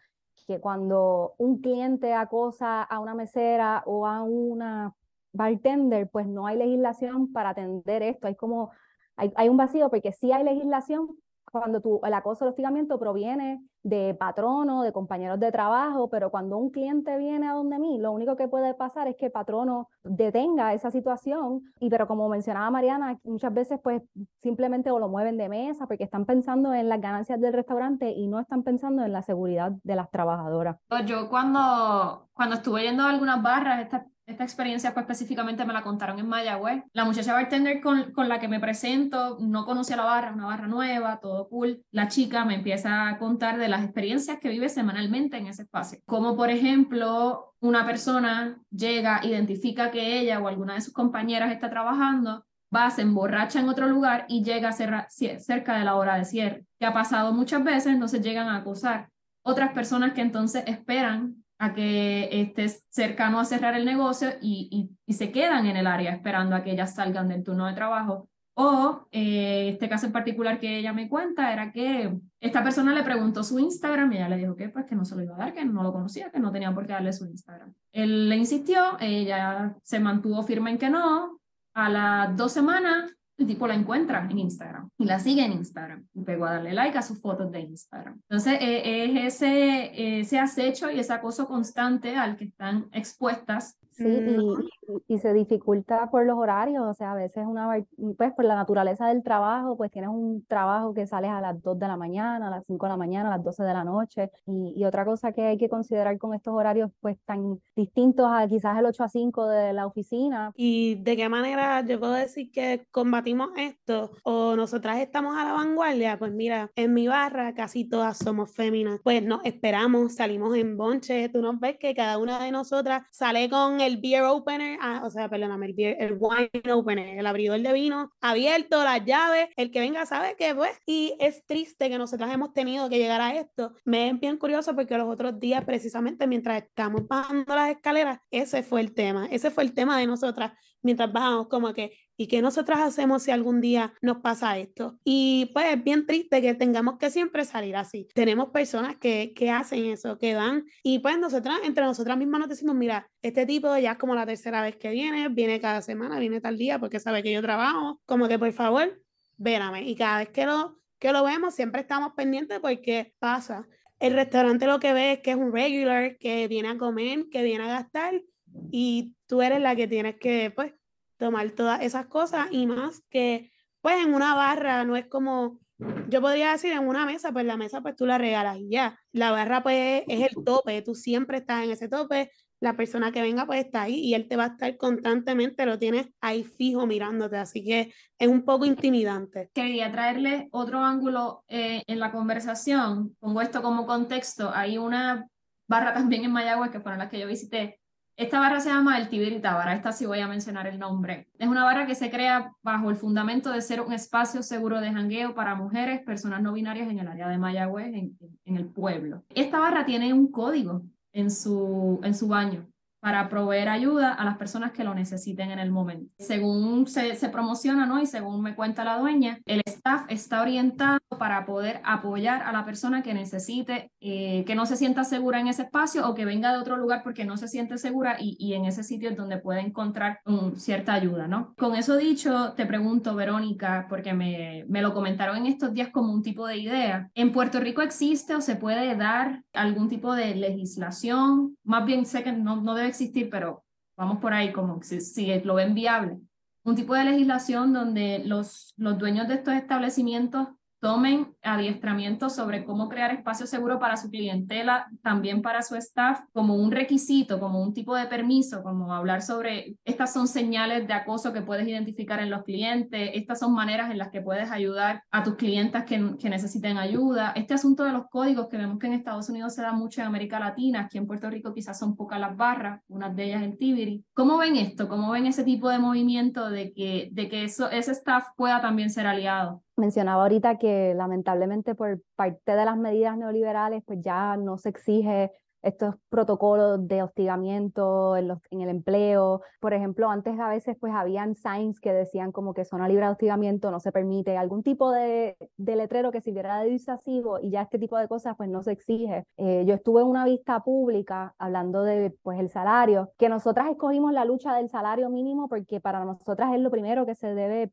que 0.48 0.58
cuando 0.58 1.34
un 1.38 1.60
cliente 1.60 2.14
acosa 2.14 2.82
a 2.82 2.98
una 2.98 3.14
mesera 3.14 3.84
o 3.86 4.08
a 4.08 4.22
una 4.22 4.92
bartender, 5.32 6.08
pues 6.10 6.26
no 6.26 6.46
hay 6.46 6.56
legislación 6.56 7.32
para 7.32 7.50
atender 7.50 8.02
esto. 8.02 8.26
Hay 8.26 8.34
como, 8.36 8.70
hay, 9.16 9.32
hay 9.36 9.48
un 9.48 9.56
vacío 9.56 9.90
porque 9.90 10.12
sí 10.12 10.32
hay 10.32 10.44
legislación 10.44 11.16
cuando 11.50 11.80
tu, 11.80 12.00
el 12.04 12.14
acoso, 12.14 12.44
el 12.44 12.50
hostigamiento 12.50 12.98
proviene 12.98 13.60
de 13.82 14.14
patrono, 14.14 14.82
de 14.82 14.92
compañeros 14.92 15.40
de 15.40 15.50
trabajo, 15.50 16.08
pero 16.10 16.30
cuando 16.30 16.58
un 16.58 16.70
cliente 16.70 17.16
viene 17.16 17.48
a 17.48 17.54
donde 17.54 17.78
mí, 17.78 17.98
lo 17.98 18.12
único 18.12 18.36
que 18.36 18.46
puede 18.46 18.74
pasar 18.74 19.08
es 19.08 19.16
que 19.16 19.26
el 19.26 19.32
patrono 19.32 19.88
detenga 20.04 20.74
esa 20.74 20.90
situación 20.90 21.62
y 21.78 21.88
pero 21.88 22.06
como 22.06 22.28
mencionaba 22.28 22.70
Mariana, 22.70 23.18
muchas 23.24 23.52
veces 23.52 23.80
pues 23.82 24.02
simplemente 24.42 24.90
o 24.90 24.98
lo 24.98 25.08
mueven 25.08 25.38
de 25.38 25.48
mesa 25.48 25.86
porque 25.86 26.04
están 26.04 26.26
pensando 26.26 26.74
en 26.74 26.88
las 26.88 27.00
ganancias 27.00 27.40
del 27.40 27.52
restaurante 27.52 28.10
y 28.10 28.28
no 28.28 28.38
están 28.38 28.62
pensando 28.62 29.02
en 29.02 29.12
la 29.12 29.22
seguridad 29.22 29.72
de 29.82 29.96
las 29.96 30.10
trabajadoras. 30.10 30.76
Yo 31.06 31.28
cuando, 31.28 32.28
cuando 32.32 32.56
estuve 32.56 32.82
yendo 32.82 33.02
a 33.04 33.10
algunas 33.10 33.42
barras, 33.42 33.80
estas 33.80 34.04
esta 34.32 34.44
experiencia 34.44 34.92
fue 34.92 35.02
específicamente, 35.02 35.64
me 35.64 35.72
la 35.72 35.82
contaron 35.82 36.18
en 36.18 36.28
Mayagüez. 36.28 36.84
La 36.92 37.04
muchacha 37.04 37.32
bartender 37.32 37.80
con, 37.80 38.12
con 38.12 38.28
la 38.28 38.38
que 38.38 38.48
me 38.48 38.60
presento 38.60 39.38
no 39.40 39.64
conocía 39.66 39.96
la 39.96 40.04
barra, 40.04 40.32
una 40.32 40.46
barra 40.46 40.66
nueva, 40.66 41.20
todo 41.20 41.48
cool. 41.48 41.82
La 41.90 42.08
chica 42.08 42.44
me 42.44 42.54
empieza 42.54 43.08
a 43.08 43.18
contar 43.18 43.58
de 43.58 43.68
las 43.68 43.84
experiencias 43.84 44.38
que 44.38 44.48
vive 44.48 44.68
semanalmente 44.68 45.36
en 45.36 45.46
ese 45.46 45.62
espacio. 45.62 45.98
Como 46.06 46.36
por 46.36 46.50
ejemplo, 46.50 47.54
una 47.60 47.86
persona 47.86 48.58
llega, 48.70 49.20
identifica 49.22 49.90
que 49.90 50.20
ella 50.20 50.40
o 50.40 50.48
alguna 50.48 50.74
de 50.74 50.80
sus 50.80 50.92
compañeras 50.92 51.52
está 51.52 51.70
trabajando, 51.70 52.44
va, 52.74 52.90
se 52.90 53.02
emborracha 53.02 53.60
en 53.60 53.68
otro 53.68 53.86
lugar 53.88 54.26
y 54.28 54.42
llega 54.42 54.72
cerca 54.72 55.78
de 55.78 55.84
la 55.84 55.96
hora 55.96 56.16
de 56.16 56.24
cierre. 56.24 56.64
Que 56.78 56.86
ha 56.86 56.92
pasado 56.92 57.32
muchas 57.32 57.62
veces, 57.64 57.92
entonces 57.92 58.22
llegan 58.22 58.48
a 58.48 58.56
acosar. 58.56 59.10
Otras 59.42 59.72
personas 59.72 60.12
que 60.12 60.20
entonces 60.20 60.64
esperan 60.66 61.44
a 61.60 61.74
que 61.74 62.28
estés 62.40 62.86
cercano 62.88 63.38
a 63.38 63.44
cerrar 63.44 63.74
el 63.74 63.84
negocio 63.84 64.30
y, 64.40 64.88
y, 65.06 65.12
se 65.12 65.30
quedan 65.30 65.66
en 65.66 65.76
el 65.76 65.86
área 65.86 66.12
esperando 66.12 66.56
a 66.56 66.64
que 66.64 66.72
ellas 66.72 66.94
salgan 66.94 67.28
del 67.28 67.44
turno 67.44 67.66
de 67.66 67.74
trabajo. 67.74 68.30
O 68.54 69.06
eh, 69.12 69.68
este 69.74 69.86
caso 69.86 70.06
en 70.06 70.12
particular 70.12 70.58
que 70.58 70.78
ella 70.78 70.94
me 70.94 71.08
cuenta 71.10 71.52
era 71.52 71.70
que 71.70 72.18
esta 72.40 72.64
persona 72.64 72.94
le 72.94 73.02
preguntó 73.02 73.44
su 73.44 73.58
Instagram 73.58 74.10
y 74.10 74.16
ella 74.16 74.30
le 74.30 74.38
dijo 74.38 74.56
que 74.56 74.70
pues 74.70 74.86
que 74.86 74.96
no 74.96 75.04
se 75.04 75.14
lo 75.14 75.22
iba 75.22 75.34
a 75.34 75.38
dar, 75.38 75.52
que 75.52 75.64
no 75.66 75.82
lo 75.82 75.92
conocía, 75.92 76.30
que 76.30 76.40
no 76.40 76.50
tenía 76.50 76.74
por 76.74 76.86
qué 76.86 76.94
darle 76.94 77.12
su 77.12 77.26
Instagram. 77.26 77.74
Él 77.92 78.30
le 78.30 78.36
insistió, 78.36 78.96
ella 78.98 79.76
se 79.82 80.00
mantuvo 80.00 80.42
firme 80.42 80.70
en 80.70 80.78
que 80.78 80.88
no. 80.88 81.40
A 81.74 81.90
las 81.90 82.36
dos 82.38 82.52
semanas 82.52 83.14
el 83.40 83.46
tipo 83.46 83.66
la 83.66 83.74
encuentra 83.74 84.26
en 84.30 84.38
Instagram 84.38 84.90
y 84.98 85.04
la 85.04 85.18
sigue 85.18 85.44
en 85.44 85.52
Instagram 85.52 86.06
y 86.14 86.22
pegó 86.22 86.46
a 86.46 86.52
darle 86.52 86.72
like 86.72 86.96
a 86.98 87.02
sus 87.02 87.20
fotos 87.20 87.50
de 87.50 87.60
Instagram. 87.60 88.20
Entonces, 88.28 88.58
eh, 88.60 89.04
es 89.04 89.34
ese, 89.34 90.20
ese 90.20 90.38
acecho 90.38 90.90
y 90.90 91.00
ese 91.00 91.12
acoso 91.12 91.46
constante 91.46 92.16
al 92.16 92.36
que 92.36 92.44
están 92.44 92.88
expuestas 92.92 93.76
Sí, 93.92 94.06
y, 94.06 95.14
y, 95.14 95.18
se 95.18 95.32
dificulta 95.32 96.10
por 96.10 96.24
los 96.24 96.38
horarios, 96.38 96.84
o 96.86 96.94
sea, 96.94 97.12
a 97.12 97.14
veces 97.14 97.44
una, 97.46 97.68
pues 98.16 98.32
por 98.32 98.44
la 98.44 98.54
naturaleza 98.54 99.08
del 99.08 99.22
trabajo, 99.22 99.76
pues 99.76 99.90
tienes 99.90 100.10
un 100.10 100.44
trabajo 100.46 100.94
que 100.94 101.06
sales 101.06 101.30
a 101.30 101.40
las 101.40 101.60
2 101.62 101.78
de 101.78 101.88
la 101.88 101.96
mañana, 101.96 102.48
a 102.48 102.50
las 102.50 102.64
5 102.66 102.86
de 102.86 102.90
la 102.90 102.96
mañana, 102.96 103.28
a 103.28 103.36
las 103.36 103.44
12 103.44 103.62
de 103.62 103.72
la 103.74 103.84
noche, 103.84 104.30
y, 104.46 104.74
y, 104.76 104.84
otra 104.84 105.04
cosa 105.04 105.32
que 105.32 105.42
hay 105.42 105.58
que 105.58 105.68
considerar 105.68 106.16
con 106.18 106.34
estos 106.34 106.54
horarios 106.54 106.90
pues 107.00 107.18
tan 107.24 107.60
distintos 107.76 108.26
a 108.30 108.46
quizás 108.48 108.78
el 108.78 108.86
8 108.86 109.04
a 109.04 109.08
5 109.08 109.46
de 109.46 109.72
la 109.72 109.86
oficina. 109.86 110.52
¿Y 110.56 110.96
de 110.96 111.16
qué 111.16 111.28
manera 111.28 111.84
yo 111.84 111.98
puedo 111.98 112.12
decir 112.12 112.50
que 112.50 112.86
combatimos 112.90 113.50
esto 113.56 114.12
o 114.22 114.56
nosotras 114.56 114.98
estamos 114.98 115.36
a 115.36 115.44
la 115.44 115.52
vanguardia? 115.52 116.18
Pues 116.18 116.32
mira, 116.32 116.70
en 116.76 116.94
mi 116.94 117.08
barra 117.08 117.54
casi 117.54 117.84
todas 117.84 118.18
somos 118.18 118.54
féminas, 118.54 119.00
pues 119.02 119.22
nos 119.22 119.44
esperamos, 119.44 120.14
salimos 120.14 120.56
en 120.56 120.76
bonche, 120.76 121.28
tú 121.28 121.42
nos 121.42 121.58
ves 121.58 121.76
que 121.78 121.94
cada 121.94 122.18
una 122.18 122.42
de 122.42 122.50
nosotras 122.50 123.02
sale 123.10 123.48
con 123.50 123.79
el 123.80 123.98
beer 123.98 124.22
opener, 124.24 124.78
ah, 124.80 125.02
o 125.04 125.10
sea, 125.10 125.28
perdóname, 125.28 125.66
el, 125.66 125.72
beer, 125.74 125.96
el 126.00 126.16
wine 126.18 126.72
opener, 126.72 127.18
el 127.18 127.26
abridor 127.26 127.60
de 127.60 127.72
vino 127.72 128.10
abierto, 128.20 128.82
las 128.84 129.04
llaves, 129.04 129.48
el 129.56 129.70
que 129.70 129.80
venga 129.80 130.06
sabe 130.06 130.36
que 130.36 130.54
pues, 130.54 130.72
y 130.86 131.16
es 131.20 131.44
triste 131.46 131.88
que 131.88 131.98
nosotras 131.98 132.32
hemos 132.32 132.52
tenido 132.52 132.88
que 132.88 132.98
llegar 132.98 133.20
a 133.20 133.34
esto. 133.34 133.74
Me 133.84 134.08
es 134.08 134.20
bien 134.20 134.36
curioso 134.36 134.74
porque 134.74 134.96
los 134.96 135.08
otros 135.08 135.38
días, 135.38 135.64
precisamente 135.64 136.26
mientras 136.26 136.62
estamos 136.62 137.06
bajando 137.06 137.54
las 137.54 137.70
escaleras, 137.70 138.18
ese 138.30 138.62
fue 138.62 138.80
el 138.80 138.94
tema, 138.94 139.26
ese 139.30 139.50
fue 139.50 139.64
el 139.64 139.74
tema 139.74 139.98
de 139.98 140.06
nosotras 140.06 140.52
mientras 140.82 141.12
bajamos, 141.12 141.48
como 141.48 141.72
que, 141.72 141.92
¿y 142.16 142.26
qué 142.26 142.42
nosotras 142.42 142.80
hacemos 142.80 143.22
si 143.22 143.30
algún 143.30 143.60
día 143.60 143.94
nos 144.00 144.18
pasa 144.18 144.58
esto? 144.58 144.98
Y 145.04 145.50
pues 145.52 145.66
es 145.74 145.82
bien 145.82 146.06
triste 146.06 146.40
que 146.42 146.54
tengamos 146.54 146.98
que 146.98 147.10
siempre 147.10 147.44
salir 147.44 147.76
así. 147.76 148.08
Tenemos 148.14 148.50
personas 148.50 148.96
que, 148.96 149.32
que 149.34 149.50
hacen 149.50 149.86
eso, 149.86 150.18
que 150.18 150.34
dan, 150.34 150.64
y 150.82 150.98
pues 150.98 151.18
nosotras, 151.18 151.60
entre 151.64 151.84
nosotras 151.84 152.16
mismas 152.18 152.40
nos 152.40 152.48
decimos, 152.48 152.74
mira, 152.76 153.08
este 153.22 153.46
tipo 153.46 153.76
ya 153.78 153.92
es 153.92 153.98
como 153.98 154.14
la 154.14 154.26
tercera 154.26 154.62
vez 154.62 154.76
que 154.76 154.90
viene, 154.90 155.28
viene 155.28 155.60
cada 155.60 155.82
semana, 155.82 156.18
viene 156.18 156.40
tal 156.40 156.58
día 156.58 156.78
porque 156.78 157.00
sabe 157.00 157.22
que 157.22 157.32
yo 157.32 157.42
trabajo, 157.42 158.00
como 158.06 158.28
que 158.28 158.38
por 158.38 158.52
favor, 158.52 159.02
véame. 159.36 159.88
Y 159.88 159.96
cada 159.96 160.18
vez 160.18 160.28
que 160.30 160.46
lo, 160.46 160.78
que 160.98 161.12
lo 161.12 161.24
vemos, 161.24 161.54
siempre 161.54 161.80
estamos 161.80 162.12
pendientes 162.14 162.60
porque 162.60 163.14
pasa. 163.18 163.66
El 163.98 164.14
restaurante 164.14 164.66
lo 164.66 164.80
que 164.80 164.92
ve 164.92 165.12
es 165.12 165.20
que 165.20 165.32
es 165.32 165.36
un 165.36 165.52
regular, 165.52 166.16
que 166.18 166.48
viene 166.48 166.68
a 166.68 166.78
comer, 166.78 167.26
que 167.30 167.42
viene 167.42 167.64
a 167.64 167.68
gastar, 167.68 168.22
y 168.70 169.14
tú 169.26 169.42
eres 169.42 169.60
la 169.60 169.76
que 169.76 169.86
tienes 169.86 170.16
que, 170.16 170.50
pues, 170.50 170.72
tomar 171.20 171.50
todas 171.52 171.82
esas 171.82 172.06
cosas 172.06 172.48
y 172.50 172.66
más 172.66 173.04
que, 173.10 173.52
pues, 173.80 174.04
en 174.04 174.14
una 174.14 174.34
barra 174.34 174.84
no 174.84 174.96
es 174.96 175.06
como, 175.06 175.60
yo 176.08 176.20
podría 176.20 176.52
decir 176.52 176.72
en 176.72 176.88
una 176.88 177.06
mesa, 177.06 177.30
pues 177.30 177.44
la 177.44 177.56
mesa, 177.56 177.82
pues 177.82 177.94
tú 177.94 178.06
la 178.06 178.18
regalas 178.18 178.58
y 178.58 178.70
ya. 178.70 178.98
La 179.12 179.30
barra, 179.30 179.62
pues, 179.62 180.02
es 180.08 180.20
el 180.20 180.42
tope, 180.44 180.82
tú 180.82 180.94
siempre 180.94 181.38
estás 181.38 181.62
en 181.62 181.70
ese 181.70 181.88
tope, 181.88 182.32
la 182.58 182.74
persona 182.74 183.12
que 183.12 183.22
venga, 183.22 183.46
pues, 183.46 183.64
está 183.64 183.82
ahí 183.82 183.96
y 183.96 184.14
él 184.14 184.28
te 184.28 184.36
va 184.36 184.44
a 184.44 184.48
estar 184.48 184.76
constantemente, 184.76 185.66
lo 185.66 185.78
tienes 185.78 186.08
ahí 186.20 186.42
fijo 186.42 186.86
mirándote, 186.86 187.36
así 187.36 187.62
que 187.64 187.92
es 188.18 188.28
un 188.28 188.44
poco 188.44 188.64
intimidante. 188.64 189.50
Quería 189.52 189.92
traerle 189.92 190.48
otro 190.52 190.78
ángulo 190.80 191.44
eh, 191.48 191.82
en 191.86 192.00
la 192.00 192.12
conversación, 192.12 193.14
pongo 193.20 193.42
esto 193.42 193.62
como 193.62 193.86
contexto, 193.86 194.50
hay 194.54 194.78
una 194.78 195.28
barra 195.68 195.92
también 195.92 196.24
en 196.24 196.32
Mayagüez, 196.32 196.70
que 196.70 196.80
fueron 196.80 196.98
las 196.98 197.08
que 197.08 197.20
yo 197.20 197.26
visité, 197.26 197.79
esta 198.20 198.38
barra 198.38 198.60
se 198.60 198.68
llama 198.68 198.98
el 198.98 199.08
Tiberita 199.08 199.54
Barra, 199.54 199.74
esta 199.74 199.92
sí 199.92 200.04
voy 200.04 200.20
a 200.20 200.28
mencionar 200.28 200.66
el 200.66 200.78
nombre. 200.78 201.28
Es 201.38 201.48
una 201.48 201.64
barra 201.64 201.86
que 201.86 201.94
se 201.94 202.10
crea 202.10 202.52
bajo 202.62 202.90
el 202.90 202.96
fundamento 202.96 203.50
de 203.50 203.62
ser 203.62 203.80
un 203.80 203.94
espacio 203.94 204.42
seguro 204.42 204.78
de 204.78 204.92
jangueo 204.92 205.34
para 205.34 205.54
mujeres, 205.54 206.02
personas 206.02 206.42
no 206.42 206.52
binarias 206.52 206.90
en 206.90 206.98
el 206.98 207.08
área 207.08 207.28
de 207.28 207.38
Mayagüez, 207.38 207.94
en, 207.94 208.18
en 208.44 208.56
el 208.58 208.66
pueblo. 208.66 209.24
Esta 209.34 209.58
barra 209.58 209.86
tiene 209.86 210.12
un 210.12 210.30
código 210.30 210.82
en 211.14 211.30
su, 211.30 211.98
en 212.02 212.14
su 212.14 212.28
baño 212.28 212.68
para 213.00 213.28
proveer 213.28 213.68
ayuda 213.68 214.12
a 214.12 214.24
las 214.24 214.36
personas 214.36 214.72
que 214.72 214.84
lo 214.84 214.94
necesiten 214.94 215.50
en 215.50 215.58
el 215.58 215.70
momento. 215.70 216.12
Según 216.18 216.86
se, 216.86 217.16
se, 217.16 217.28
promociona, 217.30 217.86
¿no? 217.86 218.00
Y 218.00 218.06
según 218.06 218.42
me 218.42 218.54
cuenta 218.54 218.84
la 218.84 218.98
dueña, 218.98 219.40
el 219.46 219.62
staff 219.66 220.04
está 220.08 220.42
orientado 220.42 221.00
para 221.18 221.46
poder 221.46 221.80
apoyar 221.84 222.42
a 222.42 222.52
la 222.52 222.64
persona 222.64 223.02
que 223.02 223.14
necesite, 223.14 223.90
eh, 224.00 224.44
que 224.46 224.54
no 224.54 224.66
se 224.66 224.76
sienta 224.76 225.04
segura 225.04 225.40
en 225.40 225.48
ese 225.48 225.62
espacio 225.62 226.08
o 226.08 226.14
que 226.14 226.24
venga 226.24 226.52
de 226.52 226.58
otro 226.58 226.76
lugar 226.76 227.02
porque 227.02 227.24
no 227.24 227.36
se 227.36 227.48
siente 227.48 227.78
segura 227.78 228.16
y, 228.20 228.36
y 228.38 228.54
en 228.54 228.66
ese 228.66 228.82
sitio 228.82 229.10
es 229.10 229.16
donde 229.16 229.38
puede 229.38 229.60
encontrar 229.60 230.20
um, 230.26 230.54
cierta 230.56 230.92
ayuda, 230.92 231.26
¿no? 231.26 231.54
Con 231.56 231.74
eso 231.76 231.96
dicho, 231.96 232.52
te 232.54 232.66
pregunto, 232.66 233.14
Verónica, 233.14 233.86
porque 233.88 234.12
me, 234.12 234.64
me 234.68 234.82
lo 234.82 234.92
comentaron 234.92 235.38
en 235.38 235.46
estos 235.46 235.72
días 235.72 235.88
como 235.90 236.12
un 236.12 236.22
tipo 236.22 236.46
de 236.46 236.58
idea. 236.58 237.10
¿En 237.14 237.32
Puerto 237.32 237.60
Rico 237.60 237.82
existe 237.82 238.34
o 238.34 238.40
se 238.40 238.56
puede 238.56 238.94
dar 238.96 239.42
algún 239.54 239.88
tipo 239.88 240.14
de 240.14 240.34
legislación? 240.34 241.56
Más 241.64 241.86
bien 241.86 242.04
sé 242.04 242.22
que 242.22 242.32
no, 242.32 242.60
no 242.60 242.74
debe 242.74 242.89
existir, 242.90 243.30
pero 243.30 243.64
vamos 243.96 244.18
por 244.18 244.32
ahí 244.32 244.52
como 244.52 244.82
si, 244.82 245.00
si 245.00 245.40
lo 245.40 245.54
ven 245.54 245.74
viable. 245.74 246.18
Un 246.62 246.74
tipo 246.76 246.94
de 246.94 247.04
legislación 247.04 247.72
donde 247.72 248.22
los, 248.24 248.74
los 248.76 248.98
dueños 248.98 249.28
de 249.28 249.34
estos 249.34 249.54
establecimientos 249.54 250.48
tomen 250.80 251.34
adiestramiento 251.42 252.30
sobre 252.30 252.64
cómo 252.64 252.88
crear 252.88 253.12
espacio 253.12 253.46
seguro 253.46 253.78
para 253.78 253.96
su 253.96 254.10
clientela, 254.10 254.88
también 255.02 255.42
para 255.42 255.62
su 255.62 255.76
staff, 255.76 256.20
como 256.32 256.54
un 256.54 256.72
requisito, 256.72 257.38
como 257.38 257.62
un 257.62 257.74
tipo 257.74 257.94
de 257.94 258.06
permiso, 258.06 258.62
como 258.62 258.92
hablar 258.92 259.22
sobre 259.22 259.76
estas 259.84 260.12
son 260.12 260.26
señales 260.26 260.86
de 260.86 260.94
acoso 260.94 261.32
que 261.32 261.42
puedes 261.42 261.68
identificar 261.68 262.20
en 262.20 262.30
los 262.30 262.42
clientes, 262.42 263.10
estas 263.14 263.38
son 263.38 263.52
maneras 263.52 263.90
en 263.90 263.98
las 263.98 264.10
que 264.10 264.22
puedes 264.22 264.50
ayudar 264.50 265.02
a 265.10 265.22
tus 265.22 265.36
clientes 265.36 265.84
que, 265.84 266.00
necesiten 266.30 266.78
ayuda. 266.78 267.32
Este 267.34 267.54
asunto 267.54 267.82
de 267.82 267.92
los 267.92 268.08
códigos 268.08 268.46
que 268.46 268.56
vemos 268.56 268.78
que 268.78 268.86
en 268.86 268.92
Estados 268.92 269.28
Unidos 269.28 269.54
se 269.54 269.62
da 269.62 269.72
mucho 269.72 270.00
en 270.00 270.06
América 270.06 270.38
Latina, 270.38 270.82
aquí 270.82 270.96
en 270.96 271.08
Puerto 271.08 271.28
Rico 271.28 271.52
quizás 271.52 271.76
son 271.76 271.96
pocas 271.96 272.20
las 272.20 272.36
barras, 272.36 272.80
unas 272.86 273.14
de 273.16 273.24
ellas 273.24 273.42
el 273.42 273.58
Tibiri. 273.58 274.04
¿Cómo 274.14 274.38
ven 274.38 274.54
esto? 274.54 274.88
¿Cómo 274.88 275.10
ven 275.10 275.26
ese 275.26 275.42
tipo 275.42 275.68
de 275.68 275.80
movimiento 275.80 276.48
de 276.50 276.72
que, 276.72 277.08
de 277.10 277.28
que 277.28 277.44
eso, 277.44 277.68
ese 277.68 277.90
staff 277.90 278.28
pueda 278.36 278.60
también 278.60 278.90
ser 278.90 279.08
aliado? 279.08 279.62
Mencionaba 279.80 280.24
ahorita 280.24 280.58
que 280.58 280.92
lamentablemente 280.94 281.74
por 281.74 282.02
parte 282.14 282.54
de 282.54 282.64
las 282.66 282.76
medidas 282.76 283.16
neoliberales, 283.16 283.82
pues 283.86 283.98
ya 284.02 284.36
no 284.36 284.58
se 284.58 284.68
exige 284.68 285.30
estos 285.62 285.94
protocolos 286.10 286.86
de 286.86 287.02
hostigamiento 287.02 288.14
en, 288.16 288.28
los, 288.28 288.38
en, 288.50 288.60
el 288.60 288.68
empleo. 288.68 289.40
Por 289.58 289.72
ejemplo, 289.72 290.10
antes 290.10 290.38
a 290.38 290.50
veces 290.50 290.76
pues 290.78 290.92
habían 290.94 291.34
signs 291.34 291.80
que 291.80 291.94
decían 291.94 292.30
como 292.30 292.52
que 292.52 292.66
zona 292.66 292.88
libre 292.88 293.06
de 293.06 293.12
hostigamiento 293.12 293.70
no 293.70 293.80
se 293.80 293.90
permite, 293.90 294.36
algún 294.36 294.62
tipo 294.62 294.90
de, 294.90 295.36
de 295.56 295.76
letrero 295.76 296.12
que 296.12 296.20
sirviera 296.20 296.60
de 296.60 296.68
disuasivo 296.68 297.38
y 297.40 297.50
ya 297.50 297.62
este 297.62 297.78
tipo 297.78 297.96
de 297.96 298.06
cosas 298.06 298.36
pues 298.36 298.50
no 298.50 298.62
se 298.62 298.72
exige. 298.72 299.24
Eh, 299.38 299.64
yo 299.66 299.74
estuve 299.74 300.02
en 300.02 300.08
una 300.08 300.26
vista 300.26 300.60
pública 300.60 301.34
hablando 301.38 301.84
de 301.84 302.14
pues 302.22 302.38
el 302.38 302.50
salario, 302.50 303.12
que 303.18 303.30
nosotras 303.30 303.70
escogimos 303.70 304.12
la 304.12 304.26
lucha 304.26 304.54
del 304.54 304.68
salario 304.68 305.08
mínimo 305.08 305.48
porque 305.48 305.80
para 305.80 306.04
nosotras 306.04 306.52
es 306.54 306.60
lo 306.60 306.70
primero 306.70 307.06
que 307.06 307.14
se 307.14 307.34
debe 307.34 307.70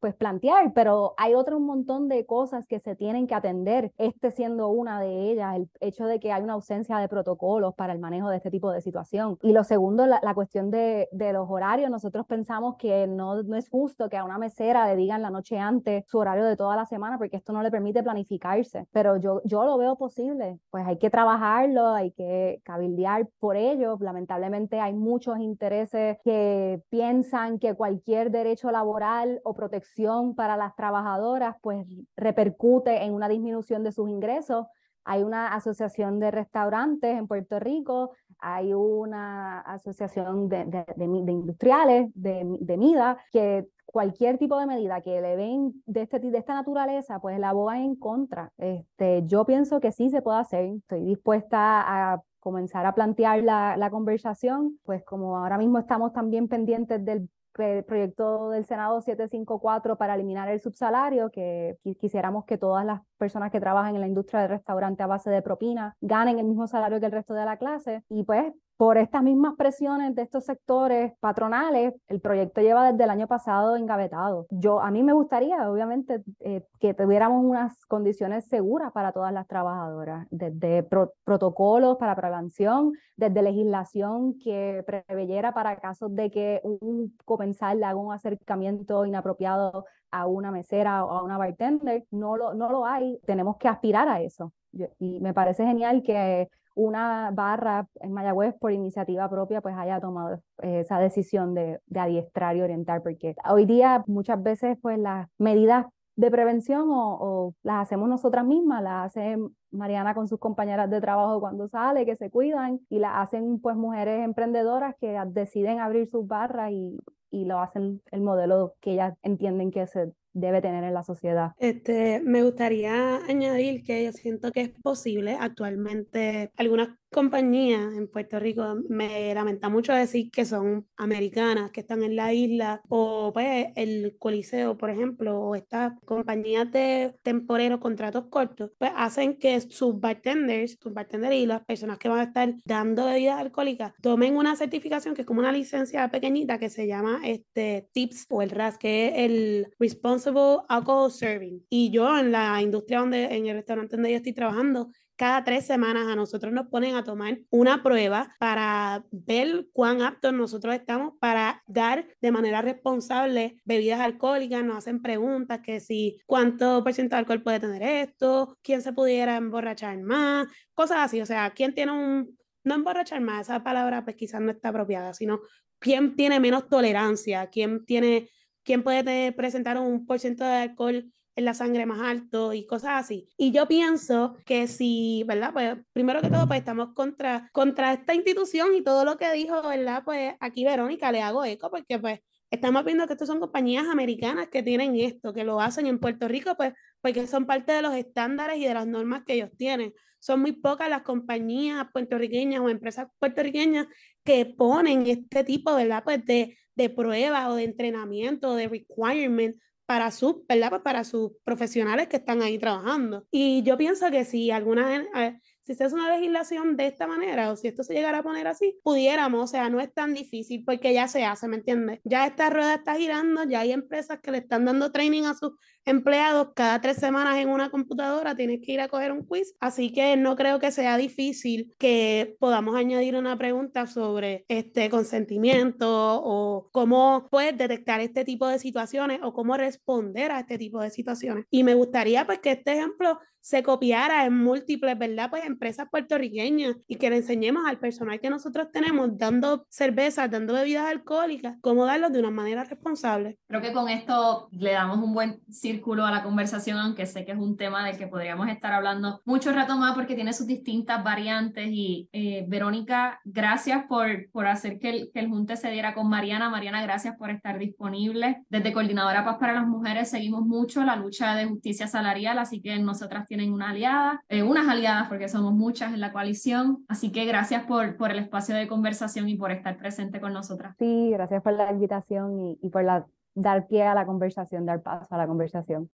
pues 0.00 0.14
plantear, 0.14 0.72
pero 0.72 1.14
hay 1.16 1.34
otro 1.34 1.60
montón 1.60 2.08
de 2.08 2.26
cosas 2.26 2.66
que 2.66 2.80
se 2.80 2.94
tienen 2.94 3.26
que 3.26 3.34
atender, 3.34 3.92
este 3.98 4.30
siendo 4.30 4.68
una 4.68 5.00
de 5.00 5.30
ellas, 5.30 5.56
el 5.56 5.68
hecho 5.80 6.06
de 6.06 6.20
que 6.20 6.32
hay 6.32 6.42
una 6.42 6.54
ausencia 6.54 6.98
de 6.98 7.08
protocolos 7.08 7.74
para 7.74 7.92
el 7.92 7.98
manejo 7.98 8.28
de 8.28 8.36
este 8.36 8.50
tipo 8.50 8.70
de 8.70 8.80
situación. 8.80 9.38
Y 9.42 9.52
lo 9.52 9.64
segundo, 9.64 10.06
la, 10.06 10.34
cuestión 10.34 10.70
de, 10.70 11.08
de, 11.12 11.32
los 11.32 11.48
horarios, 11.48 11.90
nosotros 11.90 12.26
pensamos 12.26 12.76
que 12.76 13.06
no, 13.06 13.42
no 13.42 13.56
es 13.56 13.68
justo 13.68 14.08
que 14.08 14.16
a 14.16 14.24
una 14.24 14.38
mesera 14.38 14.86
le 14.86 14.96
digan 14.96 15.22
la 15.22 15.30
noche 15.30 15.58
antes 15.58 16.04
su 16.08 16.18
horario 16.18 16.44
de 16.44 16.56
toda 16.56 16.76
la 16.76 16.86
semana, 16.86 17.18
porque 17.18 17.36
esto 17.36 17.52
no 17.52 17.62
le 17.62 17.70
permite 17.70 18.02
planificarse, 18.02 18.86
pero 18.92 19.16
yo, 19.16 19.40
yo 19.44 19.64
lo 19.64 19.78
veo 19.78 19.96
posible, 19.96 20.58
pues 20.70 20.86
hay 20.86 20.98
que 20.98 21.10
trabajarlo, 21.10 21.88
hay 21.88 22.12
que 22.12 22.60
cabildear 22.64 23.28
por 23.38 23.56
ello, 23.56 23.96
lamentablemente 24.00 24.80
hay 24.80 24.94
muchos 24.94 25.38
intereses 25.38 26.18
que 26.24 26.82
piensan 26.90 27.58
que 27.58 27.74
cualquier 27.74 28.30
derecho 28.30 28.70
laboral 28.70 29.40
o 29.44 29.54
protección 29.64 30.34
para 30.34 30.56
las 30.56 30.76
trabajadoras 30.76 31.56
pues 31.62 31.86
repercute 32.16 33.02
en 33.02 33.14
una 33.14 33.28
disminución 33.28 33.82
de 33.82 33.92
sus 33.92 34.10
ingresos. 34.10 34.66
Hay 35.04 35.22
una 35.22 35.54
asociación 35.54 36.20
de 36.20 36.30
restaurantes 36.30 37.16
en 37.16 37.26
Puerto 37.26 37.58
Rico, 37.58 38.12
hay 38.38 38.74
una 38.74 39.60
asociación 39.60 40.48
de, 40.48 40.64
de, 40.64 41.04
industriales, 41.04 42.10
de, 42.14 42.44
de 42.60 42.76
MIDA, 42.76 43.18
que 43.32 43.66
cualquier 43.86 44.38
tipo 44.38 44.58
de 44.58 44.66
medida 44.66 45.00
que 45.00 45.20
le 45.20 45.36
ven 45.36 45.82
de, 45.86 46.02
este, 46.02 46.18
de 46.18 46.38
esta 46.38 46.54
naturaleza, 46.54 47.20
pues 47.20 47.38
la 47.38 47.50
aboga 47.50 47.78
en 47.78 47.96
contra. 47.96 48.50
Este, 48.58 49.24
yo 49.26 49.44
pienso 49.44 49.80
que 49.80 49.92
sí 49.92 50.10
se 50.10 50.22
puede 50.22 50.40
hacer, 50.40 50.64
estoy 50.76 51.04
dispuesta 51.04 52.12
a 52.12 52.22
comenzar 52.40 52.84
a 52.84 52.94
plantear 52.94 53.42
la, 53.42 53.76
la 53.78 53.90
conversación, 53.90 54.78
pues 54.84 55.02
como 55.04 55.38
ahora 55.38 55.56
mismo 55.56 55.78
estamos 55.78 56.12
también 56.12 56.48
pendientes 56.48 57.02
del 57.04 57.28
proyecto 57.54 58.50
del 58.50 58.64
Senado 58.64 59.00
754 59.00 59.96
para 59.96 60.14
eliminar 60.14 60.48
el 60.48 60.60
subsalario, 60.60 61.30
que 61.30 61.76
quisiéramos 62.00 62.44
que 62.44 62.58
todas 62.58 62.84
las 62.84 63.00
personas 63.16 63.50
que 63.50 63.60
trabajan 63.60 63.94
en 63.94 64.00
la 64.00 64.06
industria 64.06 64.40
del 64.40 64.50
restaurante 64.50 65.02
a 65.02 65.06
base 65.06 65.30
de 65.30 65.42
propina 65.42 65.96
ganen 66.00 66.38
el 66.38 66.46
mismo 66.46 66.66
salario 66.66 67.00
que 67.00 67.06
el 67.06 67.12
resto 67.12 67.34
de 67.34 67.44
la 67.44 67.56
clase. 67.56 68.02
Y 68.08 68.24
pues 68.24 68.52
por 68.76 68.98
estas 68.98 69.22
mismas 69.22 69.54
presiones 69.56 70.14
de 70.14 70.22
estos 70.22 70.44
sectores 70.44 71.12
patronales, 71.20 71.94
el 72.08 72.20
proyecto 72.20 72.60
lleva 72.60 72.90
desde 72.90 73.04
el 73.04 73.10
año 73.10 73.28
pasado 73.28 73.76
engavetado. 73.76 74.46
Yo, 74.50 74.80
a 74.80 74.90
mí 74.90 75.02
me 75.02 75.12
gustaría, 75.12 75.70
obviamente, 75.70 76.22
eh, 76.40 76.64
que 76.80 76.92
tuviéramos 76.92 77.44
unas 77.44 77.84
condiciones 77.86 78.46
seguras 78.48 78.92
para 78.92 79.12
todas 79.12 79.32
las 79.32 79.46
trabajadoras, 79.46 80.26
desde 80.30 80.82
protocolos 81.24 81.98
para 81.98 82.16
prevención, 82.16 82.92
desde 83.16 83.42
legislación 83.42 84.38
que 84.38 84.82
preveyera 84.86 85.52
para 85.54 85.76
casos 85.76 86.14
de 86.14 86.30
que 86.30 86.60
un 86.64 87.16
comensal 87.24 87.82
haga 87.84 87.98
un 87.98 88.12
acercamiento 88.12 89.06
inapropiado 89.06 89.84
a 90.10 90.26
una 90.26 90.50
mesera 90.50 91.04
o 91.04 91.10
a 91.10 91.22
una 91.22 91.38
bartender. 91.38 92.04
No 92.10 92.36
lo, 92.36 92.54
no 92.54 92.70
lo 92.70 92.86
hay. 92.86 93.20
Tenemos 93.24 93.56
que 93.56 93.68
aspirar 93.68 94.08
a 94.08 94.20
eso. 94.20 94.52
y 94.98 95.20
me 95.20 95.32
parece 95.32 95.64
genial 95.64 96.02
que 96.02 96.48
una 96.74 97.30
barra 97.32 97.88
en 98.00 98.12
Mayagüez 98.12 98.54
por 98.58 98.72
iniciativa 98.72 99.28
propia 99.28 99.60
pues 99.60 99.74
haya 99.76 100.00
tomado 100.00 100.40
esa 100.58 100.98
decisión 100.98 101.54
de, 101.54 101.80
adiestrar 101.94 102.56
y 102.56 102.62
orientar, 102.62 103.02
porque 103.02 103.34
hoy 103.48 103.66
día 103.66 104.04
muchas 104.06 104.42
veces 104.42 104.76
pues 104.82 104.98
las 104.98 105.28
medidas 105.38 105.86
de 106.16 106.30
prevención 106.30 106.88
o, 106.90 107.54
las 107.62 107.82
hacemos 107.82 108.08
nosotras 108.08 108.44
mismas, 108.44 108.82
las 108.82 109.06
hace 109.06 109.36
Mariana 109.70 110.14
con 110.14 110.28
sus 110.28 110.38
compañeras 110.38 110.88
de 110.90 111.00
trabajo 111.00 111.40
cuando 111.40 111.68
sale, 111.68 112.06
que 112.06 112.14
se 112.16 112.30
cuidan, 112.30 112.80
y 112.88 112.98
las 113.00 113.12
hacen 113.16 113.60
pues 113.60 113.76
mujeres 113.76 114.24
emprendedoras 114.24 114.94
que 115.00 115.18
deciden 115.28 115.80
abrir 115.80 116.08
sus 116.08 116.26
barras 116.26 116.70
y, 116.70 117.00
y 117.30 117.44
lo 117.46 117.58
hacen 117.58 118.00
el 118.12 118.20
modelo 118.20 118.74
que 118.80 118.92
ellas 118.92 119.14
entienden 119.22 119.72
que 119.72 119.86
se 119.88 120.12
debe 120.34 120.60
tener 120.60 120.84
en 120.84 120.92
la 120.92 121.02
sociedad. 121.02 121.52
Este, 121.58 122.20
me 122.20 122.42
gustaría 122.42 123.16
añadir 123.26 123.82
que 123.82 124.04
yo 124.04 124.12
siento 124.12 124.52
que 124.52 124.60
es 124.60 124.70
posible 124.70 125.36
actualmente 125.40 126.50
algunas 126.56 126.88
compañías 127.14 127.94
en 127.94 128.08
Puerto 128.08 128.40
Rico 128.40 128.76
me 128.88 129.32
lamenta 129.32 129.68
mucho 129.68 129.92
decir 129.92 130.32
que 130.32 130.44
son 130.44 130.84
americanas, 130.96 131.70
que 131.70 131.80
están 131.80 132.02
en 132.02 132.16
la 132.16 132.32
isla, 132.32 132.82
o 132.88 133.30
pues 133.32 133.68
el 133.76 134.16
Coliseo, 134.18 134.76
por 134.76 134.90
ejemplo, 134.90 135.38
o 135.38 135.54
estas 135.54 135.92
compañías 136.04 136.72
de 136.72 137.14
temporeros, 137.22 137.78
contratos 137.78 138.24
cortos, 138.30 138.72
pues 138.78 138.90
hacen 138.96 139.38
que 139.38 139.60
sus 139.60 140.00
bartenders, 140.00 140.76
sus 140.82 140.92
bartenders 140.92 141.36
y 141.36 141.46
las 141.46 141.64
personas 141.64 141.98
que 141.98 142.08
van 142.08 142.18
a 142.18 142.24
estar 142.24 142.52
dando 142.64 143.06
bebidas 143.06 143.38
alcohólicas 143.38 143.92
tomen 144.02 144.36
una 144.36 144.56
certificación 144.56 145.14
que 145.14 145.22
es 145.22 145.26
como 145.26 145.38
una 145.38 145.52
licencia 145.52 146.10
pequeñita 146.10 146.58
que 146.58 146.68
se 146.68 146.88
llama 146.88 147.20
este 147.24 147.88
TIPS 147.92 148.26
o 148.30 148.42
el 148.42 148.50
RAS, 148.50 148.76
que 148.76 149.06
es 149.06 149.12
el 149.18 149.68
Responsible 149.78 150.62
Alcohol 150.68 151.12
Serving. 151.12 151.64
Y 151.70 151.92
yo 151.92 152.18
en 152.18 152.32
la 152.32 152.60
industria 152.60 152.98
donde, 152.98 153.36
en 153.36 153.46
el 153.46 153.54
restaurante 153.54 153.94
donde 153.94 154.10
yo 154.10 154.16
estoy 154.16 154.32
trabajando, 154.32 154.90
cada 155.16 155.44
tres 155.44 155.66
semanas 155.66 156.08
a 156.08 156.16
nosotros 156.16 156.52
nos 156.52 156.68
ponen 156.68 156.96
a 156.96 157.04
tomar 157.04 157.38
una 157.50 157.82
prueba 157.82 158.34
para 158.38 159.04
ver 159.10 159.68
cuán 159.72 160.02
aptos 160.02 160.32
nosotros 160.32 160.74
estamos 160.74 161.14
para 161.20 161.62
dar 161.66 162.06
de 162.20 162.32
manera 162.32 162.62
responsable 162.62 163.56
bebidas 163.64 164.00
alcohólicas, 164.00 164.64
nos 164.64 164.78
hacen 164.78 165.02
preguntas 165.02 165.60
que 165.60 165.80
si 165.80 166.20
cuánto 166.26 166.82
por 166.82 166.92
de 166.94 167.16
alcohol 167.16 167.42
puede 167.42 167.60
tener 167.60 167.82
esto, 167.82 168.56
quién 168.62 168.82
se 168.82 168.92
pudiera 168.92 169.36
emborrachar 169.36 169.98
más, 169.98 170.48
cosas 170.74 170.98
así, 170.98 171.20
o 171.20 171.26
sea, 171.26 171.50
quién 171.50 171.74
tiene 171.74 171.92
un, 171.92 172.36
no 172.64 172.74
emborrachar 172.74 173.20
más, 173.20 173.48
esa 173.48 173.62
palabra 173.62 174.04
pues 174.04 174.16
quizás 174.16 174.40
no 174.40 174.50
está 174.50 174.70
apropiada, 174.70 175.14
sino 175.14 175.40
quién 175.78 176.16
tiene 176.16 176.40
menos 176.40 176.68
tolerancia, 176.68 177.48
quién 177.50 177.84
tiene, 177.84 178.28
quién 178.64 178.82
puede 178.82 179.32
presentar 179.32 179.78
un 179.78 180.06
por 180.06 180.18
ciento 180.18 180.44
de 180.44 180.56
alcohol 180.56 181.12
en 181.36 181.44
la 181.44 181.54
sangre 181.54 181.86
más 181.86 182.00
alto 182.00 182.52
y 182.52 182.66
cosas 182.66 182.92
así. 182.94 183.28
Y 183.36 183.52
yo 183.52 183.66
pienso 183.66 184.36
que 184.44 184.68
si, 184.68 185.24
¿verdad? 185.26 185.52
Pues 185.52 185.76
primero 185.92 186.20
que 186.20 186.30
todo, 186.30 186.46
pues 186.46 186.60
estamos 186.60 186.94
contra, 186.94 187.48
contra 187.52 187.92
esta 187.92 188.14
institución 188.14 188.74
y 188.74 188.82
todo 188.82 189.04
lo 189.04 189.16
que 189.16 189.32
dijo, 189.32 189.62
¿verdad? 189.62 190.02
Pues 190.04 190.34
aquí 190.40 190.64
Verónica 190.64 191.10
le 191.12 191.22
hago 191.22 191.44
eco 191.44 191.70
porque 191.70 191.98
pues 191.98 192.20
estamos 192.50 192.84
viendo 192.84 193.06
que 193.06 193.14
estas 193.14 193.28
son 193.28 193.40
compañías 193.40 193.86
americanas 193.86 194.48
que 194.48 194.62
tienen 194.62 194.94
esto, 194.96 195.32
que 195.32 195.44
lo 195.44 195.60
hacen 195.60 195.86
en 195.86 195.98
Puerto 195.98 196.28
Rico, 196.28 196.54
pues 196.56 196.72
porque 197.00 197.26
son 197.26 197.46
parte 197.46 197.72
de 197.72 197.82
los 197.82 197.94
estándares 197.94 198.58
y 198.58 198.64
de 198.64 198.74
las 198.74 198.86
normas 198.86 199.24
que 199.26 199.34
ellos 199.34 199.50
tienen. 199.56 199.92
Son 200.20 200.40
muy 200.40 200.52
pocas 200.52 200.88
las 200.88 201.02
compañías 201.02 201.86
puertorriqueñas 201.92 202.60
o 202.60 202.68
empresas 202.70 203.08
puertorriqueñas 203.18 203.86
que 204.24 204.46
ponen 204.46 205.06
este 205.06 205.44
tipo, 205.44 205.74
¿verdad? 205.74 206.02
Pues 206.04 206.24
de, 206.24 206.56
de 206.76 206.90
pruebas 206.90 207.48
o 207.48 207.56
de 207.56 207.64
entrenamiento, 207.64 208.54
de 208.54 208.68
requirement 208.68 209.56
para 209.86 210.10
sus, 210.10 210.46
¿verdad? 210.48 210.70
Pues 210.70 210.82
para 210.82 211.04
sus 211.04 211.32
profesionales 211.44 212.08
que 212.08 212.16
están 212.16 212.42
ahí 212.42 212.58
trabajando. 212.58 213.26
Y 213.30 213.62
yo 213.62 213.76
pienso 213.76 214.10
que 214.10 214.24
si 214.24 214.50
alguna, 214.50 215.04
eh, 215.14 215.38
si 215.60 215.74
se 215.74 215.84
hace 215.84 215.94
una 215.94 216.14
legislación 216.14 216.76
de 216.76 216.86
esta 216.86 217.06
manera 217.06 217.50
o 217.50 217.56
si 217.56 217.68
esto 217.68 217.82
se 217.82 217.94
llegara 217.94 218.18
a 218.18 218.22
poner 218.22 218.46
así, 218.46 218.78
pudiéramos, 218.82 219.44
o 219.44 219.46
sea, 219.46 219.68
no 219.70 219.80
es 219.80 219.92
tan 219.92 220.14
difícil 220.14 220.64
porque 220.64 220.92
ya 220.92 221.08
se 221.08 221.24
hace, 221.24 221.48
¿me 221.48 221.56
entiendes? 221.56 222.00
Ya 222.04 222.26
esta 222.26 222.50
rueda 222.50 222.74
está 222.74 222.94
girando, 222.96 223.44
ya 223.44 223.60
hay 223.60 223.72
empresas 223.72 224.20
que 224.20 224.30
le 224.30 224.38
están 224.38 224.64
dando 224.64 224.92
training 224.92 225.24
a 225.24 225.34
sus 225.34 225.52
empleados 225.84 226.48
cada 226.54 226.80
tres 226.80 226.96
semanas 226.96 227.38
en 227.38 227.48
una 227.48 227.70
computadora, 227.70 228.34
tienes 228.34 228.60
que 228.64 228.72
ir 228.72 228.80
a 228.80 228.88
coger 228.88 229.12
un 229.12 229.24
quiz, 229.24 229.54
así 229.60 229.92
que 229.92 230.16
no 230.16 230.36
creo 230.36 230.58
que 230.58 230.70
sea 230.70 230.96
difícil 230.96 231.74
que 231.78 232.36
podamos 232.38 232.76
añadir 232.76 233.16
una 233.16 233.36
pregunta 233.36 233.86
sobre 233.86 234.44
este 234.48 234.90
consentimiento 234.90 236.20
o 236.22 236.68
cómo 236.72 237.28
puedes 237.30 237.56
detectar 237.56 238.00
este 238.00 238.24
tipo 238.24 238.46
de 238.46 238.58
situaciones 238.58 239.20
o 239.22 239.32
cómo 239.32 239.56
responder 239.56 240.32
a 240.32 240.40
este 240.40 240.58
tipo 240.58 240.80
de 240.80 240.90
situaciones. 240.90 241.46
Y 241.50 241.64
me 241.64 241.74
gustaría 241.74 242.26
pues 242.26 242.40
que 242.40 242.52
este 242.52 242.72
ejemplo 242.72 243.18
se 243.44 243.62
copiara 243.62 244.24
en 244.24 244.38
múltiples, 244.38 244.98
¿verdad? 244.98 245.28
Pues 245.28 245.44
empresas 245.44 245.86
puertorriqueñas 245.90 246.76
y 246.88 246.96
que 246.96 247.10
le 247.10 247.16
enseñemos 247.16 247.64
al 247.66 247.78
personal 247.78 248.18
que 248.18 248.30
nosotros 248.30 248.68
tenemos 248.72 249.18
dando 249.18 249.66
cervezas, 249.68 250.30
dando 250.30 250.54
bebidas 250.54 250.86
alcohólicas, 250.86 251.58
cómo 251.60 251.84
darlos 251.84 252.10
de 252.10 252.20
una 252.20 252.30
manera 252.30 252.64
responsable. 252.64 253.38
Creo 253.46 253.60
que 253.60 253.74
con 253.74 253.90
esto 253.90 254.48
le 254.50 254.72
damos 254.72 254.96
un 254.96 255.12
buen 255.12 255.42
círculo 255.74 256.04
a 256.04 256.10
la 256.10 256.22
conversación, 256.22 256.78
aunque 256.78 257.06
sé 257.06 257.24
que 257.24 257.32
es 257.32 257.38
un 257.38 257.56
tema 257.56 257.84
del 257.84 257.98
que 257.98 258.06
podríamos 258.06 258.48
estar 258.48 258.72
hablando 258.72 259.20
mucho 259.24 259.52
rato 259.52 259.76
más 259.76 259.94
porque 259.94 260.14
tiene 260.14 260.32
sus 260.32 260.46
distintas 260.46 261.02
variantes. 261.02 261.68
Y 261.68 262.08
eh, 262.12 262.44
Verónica, 262.48 263.20
gracias 263.24 263.84
por, 263.88 264.30
por 264.30 264.46
hacer 264.46 264.78
que 264.78 264.90
el, 264.90 265.10
que 265.12 265.20
el 265.20 265.28
Junte 265.28 265.56
se 265.56 265.70
diera 265.70 265.94
con 265.94 266.08
Mariana. 266.08 266.48
Mariana, 266.48 266.82
gracias 266.82 267.16
por 267.16 267.30
estar 267.30 267.58
disponible. 267.58 268.44
Desde 268.48 268.72
Coordinadora 268.72 269.24
Paz 269.24 269.38
para 269.38 269.52
las 269.52 269.66
Mujeres 269.66 270.10
seguimos 270.10 270.46
mucho 270.46 270.84
la 270.84 270.96
lucha 270.96 271.34
de 271.34 271.46
justicia 271.46 271.88
salarial, 271.88 272.38
así 272.38 272.60
que 272.60 272.78
nosotras 272.78 273.26
tienen 273.26 273.52
una 273.52 273.70
aliada, 273.70 274.22
eh, 274.28 274.42
unas 274.42 274.68
aliadas 274.68 275.08
porque 275.08 275.28
somos 275.28 275.54
muchas 275.54 275.92
en 275.92 276.00
la 276.00 276.12
coalición. 276.12 276.84
Así 276.88 277.10
que 277.10 277.24
gracias 277.24 277.64
por, 277.64 277.96
por 277.96 278.12
el 278.12 278.18
espacio 278.18 278.54
de 278.54 278.68
conversación 278.68 279.28
y 279.28 279.36
por 279.36 279.50
estar 279.50 279.76
presente 279.76 280.20
con 280.20 280.32
nosotras. 280.32 280.76
Sí, 280.78 281.10
gracias 281.10 281.42
por 281.42 281.54
la 281.54 281.72
invitación 281.72 282.38
y, 282.38 282.58
y 282.62 282.68
por 282.68 282.84
la, 282.84 283.06
dar 283.34 283.66
pie 283.66 283.82
a 283.82 283.94
la 283.94 284.06
conversación, 284.06 284.66
dar 284.66 284.82
paso 284.82 285.06
a 285.14 285.18
la 285.18 285.26
conversación. 285.26 285.90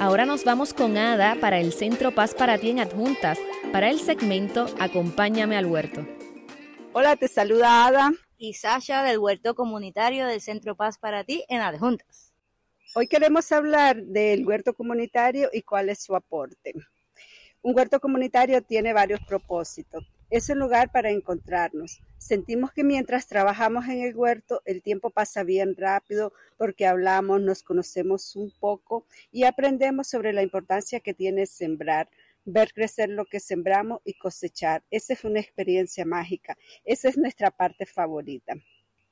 Ahora 0.00 0.26
nos 0.26 0.44
vamos 0.44 0.74
con 0.74 0.96
Ada 0.96 1.36
para 1.40 1.60
el 1.60 1.72
Centro 1.72 2.12
Paz 2.12 2.34
para 2.34 2.58
ti 2.58 2.70
en 2.70 2.80
Adjuntas, 2.80 3.38
para 3.72 3.90
el 3.90 4.00
segmento 4.00 4.66
Acompáñame 4.80 5.56
al 5.56 5.66
huerto. 5.66 6.06
Hola, 6.92 7.16
te 7.16 7.28
saluda 7.28 7.86
Ada 7.86 8.12
y 8.36 8.54
Sasha 8.54 9.02
del 9.02 9.18
Huerto 9.18 9.54
Comunitario 9.54 10.26
del 10.26 10.40
Centro 10.40 10.74
Paz 10.74 10.98
para 10.98 11.24
ti 11.24 11.44
en 11.48 11.60
Adjuntas. 11.60 12.32
Hoy 12.96 13.08
queremos 13.08 13.50
hablar 13.50 14.02
del 14.02 14.46
huerto 14.46 14.74
comunitario 14.74 15.48
y 15.52 15.62
cuál 15.62 15.88
es 15.88 16.02
su 16.02 16.14
aporte. 16.14 16.72
Un 17.62 17.74
huerto 17.76 17.98
comunitario 17.98 18.62
tiene 18.62 18.92
varios 18.92 19.20
propósitos. 19.20 20.04
Es 20.34 20.48
un 20.48 20.58
lugar 20.58 20.90
para 20.90 21.10
encontrarnos. 21.10 22.02
Sentimos 22.18 22.72
que 22.72 22.82
mientras 22.82 23.28
trabajamos 23.28 23.84
en 23.84 24.02
el 24.02 24.16
huerto, 24.16 24.62
el 24.64 24.82
tiempo 24.82 25.10
pasa 25.10 25.44
bien 25.44 25.76
rápido 25.76 26.32
porque 26.56 26.88
hablamos, 26.88 27.40
nos 27.40 27.62
conocemos 27.62 28.34
un 28.34 28.52
poco 28.58 29.06
y 29.30 29.44
aprendemos 29.44 30.08
sobre 30.08 30.32
la 30.32 30.42
importancia 30.42 30.98
que 30.98 31.14
tiene 31.14 31.46
sembrar, 31.46 32.08
ver 32.44 32.72
crecer 32.72 33.10
lo 33.10 33.26
que 33.26 33.38
sembramos 33.38 34.00
y 34.04 34.14
cosechar. 34.14 34.82
Esa 34.90 35.12
es 35.12 35.22
una 35.22 35.38
experiencia 35.38 36.04
mágica. 36.04 36.58
Esa 36.84 37.10
es 37.10 37.16
nuestra 37.16 37.52
parte 37.52 37.86
favorita. 37.86 38.54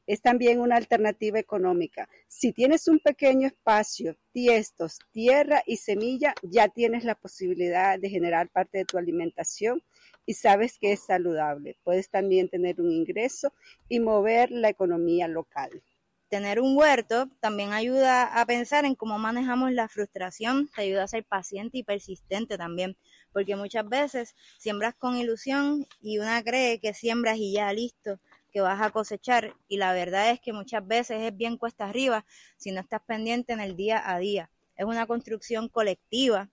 Es 0.09 0.23
también 0.23 0.59
una 0.59 0.75
alternativa 0.75 1.39
económica. 1.39 2.09
Si 2.27 2.53
tienes 2.53 2.89
un 2.89 2.99
pequeño 2.99 3.47
espacio, 3.47 4.17
tiestos, 4.33 4.99
tierra 5.13 5.63
y 5.67 5.77
semilla, 5.77 6.35
ya 6.43 6.67
tienes 6.67 7.05
la 7.05 7.15
posibilidad 7.15 7.97
de 7.97 8.11
generar 8.11 8.49
parte 8.49 8.79
de 8.79 8.85
tu 8.87 8.99
alimentación 8.99 9.85
y 10.27 10.35
sabes 10.35 10.79
que 10.79 10.93
es 10.93 11.01
saludable. 11.01 11.79
Puedes 11.85 12.11
también 12.11 12.49
tener 12.49 12.81
un 12.81 12.91
ingreso 12.91 13.53
y 13.89 14.01
mover 14.01 14.51
la 14.51 14.69
economía 14.69 15.29
local 15.29 15.83
tener 16.33 16.61
un 16.61 16.79
huerto 16.79 17.29
también 17.41 17.75
ayuda 17.75 18.25
a 18.41 18.47
pensar 18.47 18.87
en 18.87 18.95
cómo 18.95 19.19
manejamos 19.19 19.71
la 19.71 19.87
frustración, 19.87 20.67
te 20.75 20.81
ayuda 20.81 21.03
a 21.03 21.07
ser 21.07 21.27
paciente 21.27 21.77
y 21.77 21.83
persistente 21.83 22.57
también, 22.57 22.97
porque 23.35 23.55
muchas 23.55 23.87
veces 23.87 24.35
siembras 24.57 24.95
con 24.95 25.19
ilusión 25.19 25.87
y 26.01 26.21
una 26.21 26.43
cree 26.43 26.81
que 26.81 26.95
siembras 26.95 27.37
y 27.37 27.53
ya 27.53 27.71
listo, 27.75 28.19
que 28.51 28.63
vas 28.63 28.81
a 28.81 28.89
cosechar 28.89 29.55
y 29.69 29.77
la 29.77 29.93
verdad 29.93 30.31
es 30.31 30.41
que 30.41 30.55
muchas 30.55 30.87
veces 30.87 31.21
es 31.21 31.37
bien 31.37 31.59
cuesta 31.59 31.87
arriba 31.87 32.25
si 32.57 32.73
no 32.73 32.81
estás 32.81 33.03
pendiente 33.03 33.53
en 33.53 33.61
el 33.61 33.77
día 33.77 34.03
a 34.03 34.19
día. 34.19 34.49
Es 34.75 34.87
una 34.87 35.07
construcción 35.07 35.69
colectiva. 35.69 36.49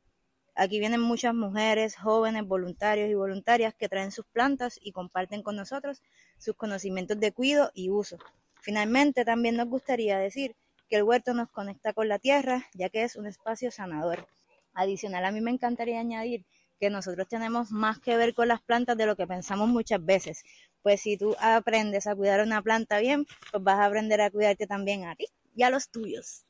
Aquí 0.60 0.78
vienen 0.78 1.00
muchas 1.00 1.34
mujeres, 1.34 1.95
jóvenes, 1.95 2.45
voluntarios 2.45 3.10
y 3.10 3.13
voluntarias 3.13 3.74
que 3.74 3.88
traen 3.88 4.12
sus 4.12 4.26
plantas 4.26 4.78
y 4.84 4.91
comparten 4.91 5.41
con 5.41 5.56
nosotros 5.56 6.02
sus 6.38 6.54
conocimientos 6.58 7.17
de 7.17 7.32
cuidado 7.32 7.72
y 7.74 7.89
uso. 7.89 8.17
Finalmente, 8.60 9.24
también 9.24 9.56
nos 9.56 9.69
gustaría 9.69 10.17
decir 10.17 10.58
que 10.89 10.98
el 10.98 11.04
huerto 11.04 11.34
nos 11.34 11.50
conecta 11.50 11.93
con 11.93 12.10
la 12.10 12.19
tierra, 12.19 12.67
ya 12.74 12.89
que 12.89 13.04
es 13.04 13.15
un 13.15 13.26
espacio 13.26 13.72
sanador. 13.72 14.28
Adicional, 14.74 15.24
a 15.24 15.32
mí 15.32 15.39
me 15.39 15.52
encantaría 15.52 16.02
añadir 16.02 16.45
que 16.78 16.89
nosotros 16.89 17.30
tenemos 17.30 17.72
más 17.72 18.00
que 18.00 18.17
ver 18.17 18.34
con 18.34 18.50
las 18.50 18.62
plantas 18.62 18.98
de 18.98 19.06
lo 19.06 19.15
que 19.15 19.28
pensamos 19.28 19.69
muchas 19.69 20.04
veces. 20.04 20.43
Pues 20.82 21.00
si 21.00 21.15
tú 21.15 21.38
aprendes 21.39 22.06
a 22.06 22.17
cuidar 22.17 22.41
una 22.41 22.62
planta 22.62 23.00
bien, 23.00 23.26
pues 23.50 23.63
vas 23.63 23.80
a 23.80 23.86
aprender 23.86 24.19
a 24.19 24.30
cuidarte 24.30 24.67
también 24.67 25.06
a 25.06 25.15
ti 25.15 25.28
y 25.56 25.63
a 25.63 25.69
los 25.69 25.89
tuyos. 25.89 26.43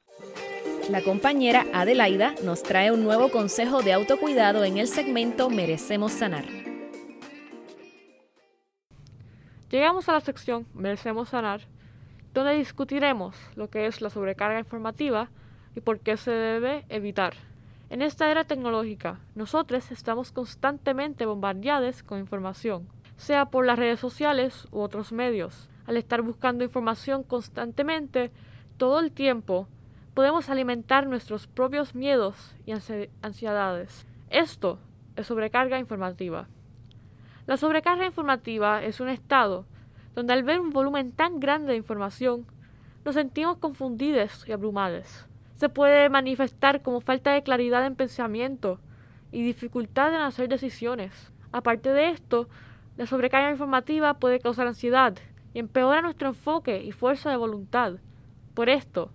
La 0.89 1.03
compañera 1.03 1.67
Adelaida 1.71 2.33
nos 2.43 2.63
trae 2.63 2.91
un 2.91 3.03
nuevo 3.03 3.29
consejo 3.29 3.83
de 3.83 3.93
autocuidado 3.93 4.63
en 4.63 4.79
el 4.79 4.87
segmento 4.87 5.51
Merecemos 5.51 6.13
Sanar. 6.13 6.45
Llegamos 9.69 10.09
a 10.09 10.13
la 10.13 10.21
sección 10.21 10.65
Merecemos 10.73 11.29
Sanar 11.29 11.61
donde 12.33 12.53
discutiremos 12.53 13.35
lo 13.55 13.69
que 13.69 13.85
es 13.85 14.01
la 14.01 14.09
sobrecarga 14.09 14.57
informativa 14.57 15.29
y 15.75 15.81
por 15.81 15.99
qué 15.99 16.17
se 16.17 16.31
debe 16.31 16.85
evitar. 16.89 17.33
En 17.91 18.01
esta 18.01 18.31
era 18.31 18.43
tecnológica, 18.43 19.19
nosotros 19.35 19.91
estamos 19.91 20.31
constantemente 20.31 21.27
bombardeados 21.27 22.01
con 22.01 22.19
información, 22.19 22.87
sea 23.15 23.45
por 23.45 23.65
las 23.65 23.77
redes 23.77 23.99
sociales 23.99 24.67
u 24.71 24.79
otros 24.79 25.11
medios. 25.11 25.69
Al 25.85 25.97
estar 25.97 26.23
buscando 26.23 26.63
información 26.63 27.23
constantemente, 27.23 28.31
todo 28.77 28.99
el 28.99 29.11
tiempo, 29.11 29.67
podemos 30.19 30.49
alimentar 30.49 31.07
nuestros 31.07 31.47
propios 31.47 31.95
miedos 31.95 32.53
y 32.65 32.73
ansiedades. 33.21 34.05
Esto 34.29 34.77
es 35.15 35.27
sobrecarga 35.27 35.79
informativa. 35.79 36.49
La 37.45 37.55
sobrecarga 37.55 38.05
informativa 38.05 38.83
es 38.83 38.99
un 38.99 39.07
estado 39.07 39.65
donde 40.15 40.33
al 40.33 40.43
ver 40.43 40.59
un 40.59 40.71
volumen 40.71 41.13
tan 41.13 41.39
grande 41.39 41.71
de 41.71 41.77
información, 41.77 42.45
nos 43.05 43.15
sentimos 43.15 43.59
confundidos 43.59 44.45
y 44.45 44.51
abrumados. 44.51 45.25
Se 45.55 45.69
puede 45.69 46.09
manifestar 46.09 46.81
como 46.81 46.99
falta 46.99 47.31
de 47.31 47.43
claridad 47.43 47.85
en 47.85 47.95
pensamiento 47.95 48.81
y 49.31 49.41
dificultad 49.41 50.09
en 50.09 50.19
hacer 50.19 50.49
decisiones. 50.49 51.31
Aparte 51.53 51.93
de 51.93 52.09
esto, 52.09 52.49
la 52.97 53.05
sobrecarga 53.05 53.51
informativa 53.51 54.15
puede 54.15 54.41
causar 54.41 54.67
ansiedad 54.67 55.15
y 55.53 55.59
empeora 55.59 56.01
nuestro 56.01 56.27
enfoque 56.27 56.83
y 56.83 56.91
fuerza 56.91 57.29
de 57.29 57.37
voluntad. 57.37 57.93
Por 58.53 58.67
esto, 58.67 59.13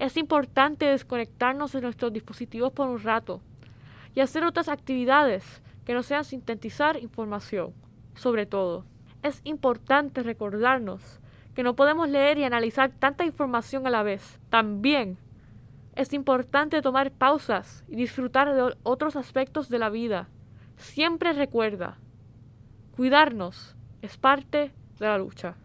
es 0.00 0.16
importante 0.16 0.86
desconectarnos 0.86 1.72
de 1.72 1.82
nuestros 1.82 2.12
dispositivos 2.12 2.72
por 2.72 2.88
un 2.88 3.00
rato 3.00 3.40
y 4.14 4.20
hacer 4.20 4.44
otras 4.44 4.68
actividades 4.68 5.62
que 5.84 5.94
no 5.94 6.02
sean 6.02 6.24
sintetizar 6.24 6.96
información, 7.00 7.72
sobre 8.14 8.46
todo 8.46 8.84
es 9.22 9.40
importante 9.44 10.22
recordarnos 10.22 11.20
que 11.54 11.62
no 11.62 11.76
podemos 11.76 12.08
leer 12.08 12.38
y 12.38 12.44
analizar 12.44 12.90
tanta 12.90 13.24
información 13.24 13.86
a 13.86 13.90
la 13.90 14.02
vez. 14.02 14.38
También 14.48 15.18
es 15.94 16.12
importante 16.12 16.80
tomar 16.80 17.10
pausas 17.10 17.84
y 17.88 17.96
disfrutar 17.96 18.54
de 18.54 18.74
otros 18.82 19.16
aspectos 19.16 19.68
de 19.68 19.78
la 19.78 19.90
vida. 19.90 20.28
Siempre 20.76 21.32
recuerda, 21.32 21.98
cuidarnos 22.96 23.76
es 24.00 24.16
parte 24.16 24.72
de 24.98 25.06
la 25.06 25.18
lucha. 25.18 25.56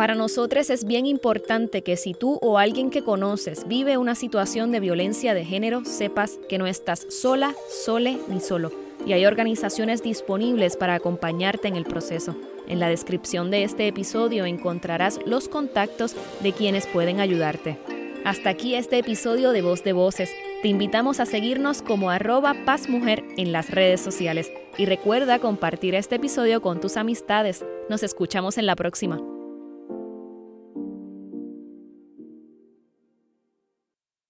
Para 0.00 0.14
nosotros 0.14 0.70
es 0.70 0.86
bien 0.86 1.04
importante 1.04 1.82
que 1.82 1.98
si 1.98 2.14
tú 2.14 2.38
o 2.40 2.56
alguien 2.56 2.88
que 2.88 3.02
conoces 3.02 3.68
vive 3.68 3.98
una 3.98 4.14
situación 4.14 4.72
de 4.72 4.80
violencia 4.80 5.34
de 5.34 5.44
género, 5.44 5.84
sepas 5.84 6.38
que 6.48 6.56
no 6.56 6.66
estás 6.66 7.06
sola, 7.10 7.54
sole 7.84 8.16
ni 8.28 8.40
solo 8.40 8.72
y 9.04 9.12
hay 9.12 9.26
organizaciones 9.26 10.02
disponibles 10.02 10.78
para 10.78 10.94
acompañarte 10.94 11.68
en 11.68 11.76
el 11.76 11.84
proceso. 11.84 12.34
En 12.66 12.80
la 12.80 12.88
descripción 12.88 13.50
de 13.50 13.62
este 13.62 13.88
episodio 13.88 14.46
encontrarás 14.46 15.20
los 15.26 15.50
contactos 15.50 16.16
de 16.42 16.54
quienes 16.54 16.86
pueden 16.86 17.20
ayudarte. 17.20 17.76
Hasta 18.24 18.48
aquí 18.48 18.76
este 18.76 18.96
episodio 18.96 19.50
de 19.50 19.60
Voz 19.60 19.84
de 19.84 19.92
Voces. 19.92 20.30
Te 20.62 20.68
invitamos 20.68 21.20
a 21.20 21.26
seguirnos 21.26 21.82
como 21.82 22.08
arroba 22.08 22.54
pazmujer 22.64 23.22
en 23.36 23.52
las 23.52 23.68
redes 23.70 24.00
sociales 24.00 24.50
y 24.78 24.86
recuerda 24.86 25.40
compartir 25.40 25.94
este 25.94 26.16
episodio 26.16 26.62
con 26.62 26.80
tus 26.80 26.96
amistades. 26.96 27.66
Nos 27.90 28.02
escuchamos 28.02 28.56
en 28.56 28.64
la 28.64 28.76
próxima. 28.76 29.20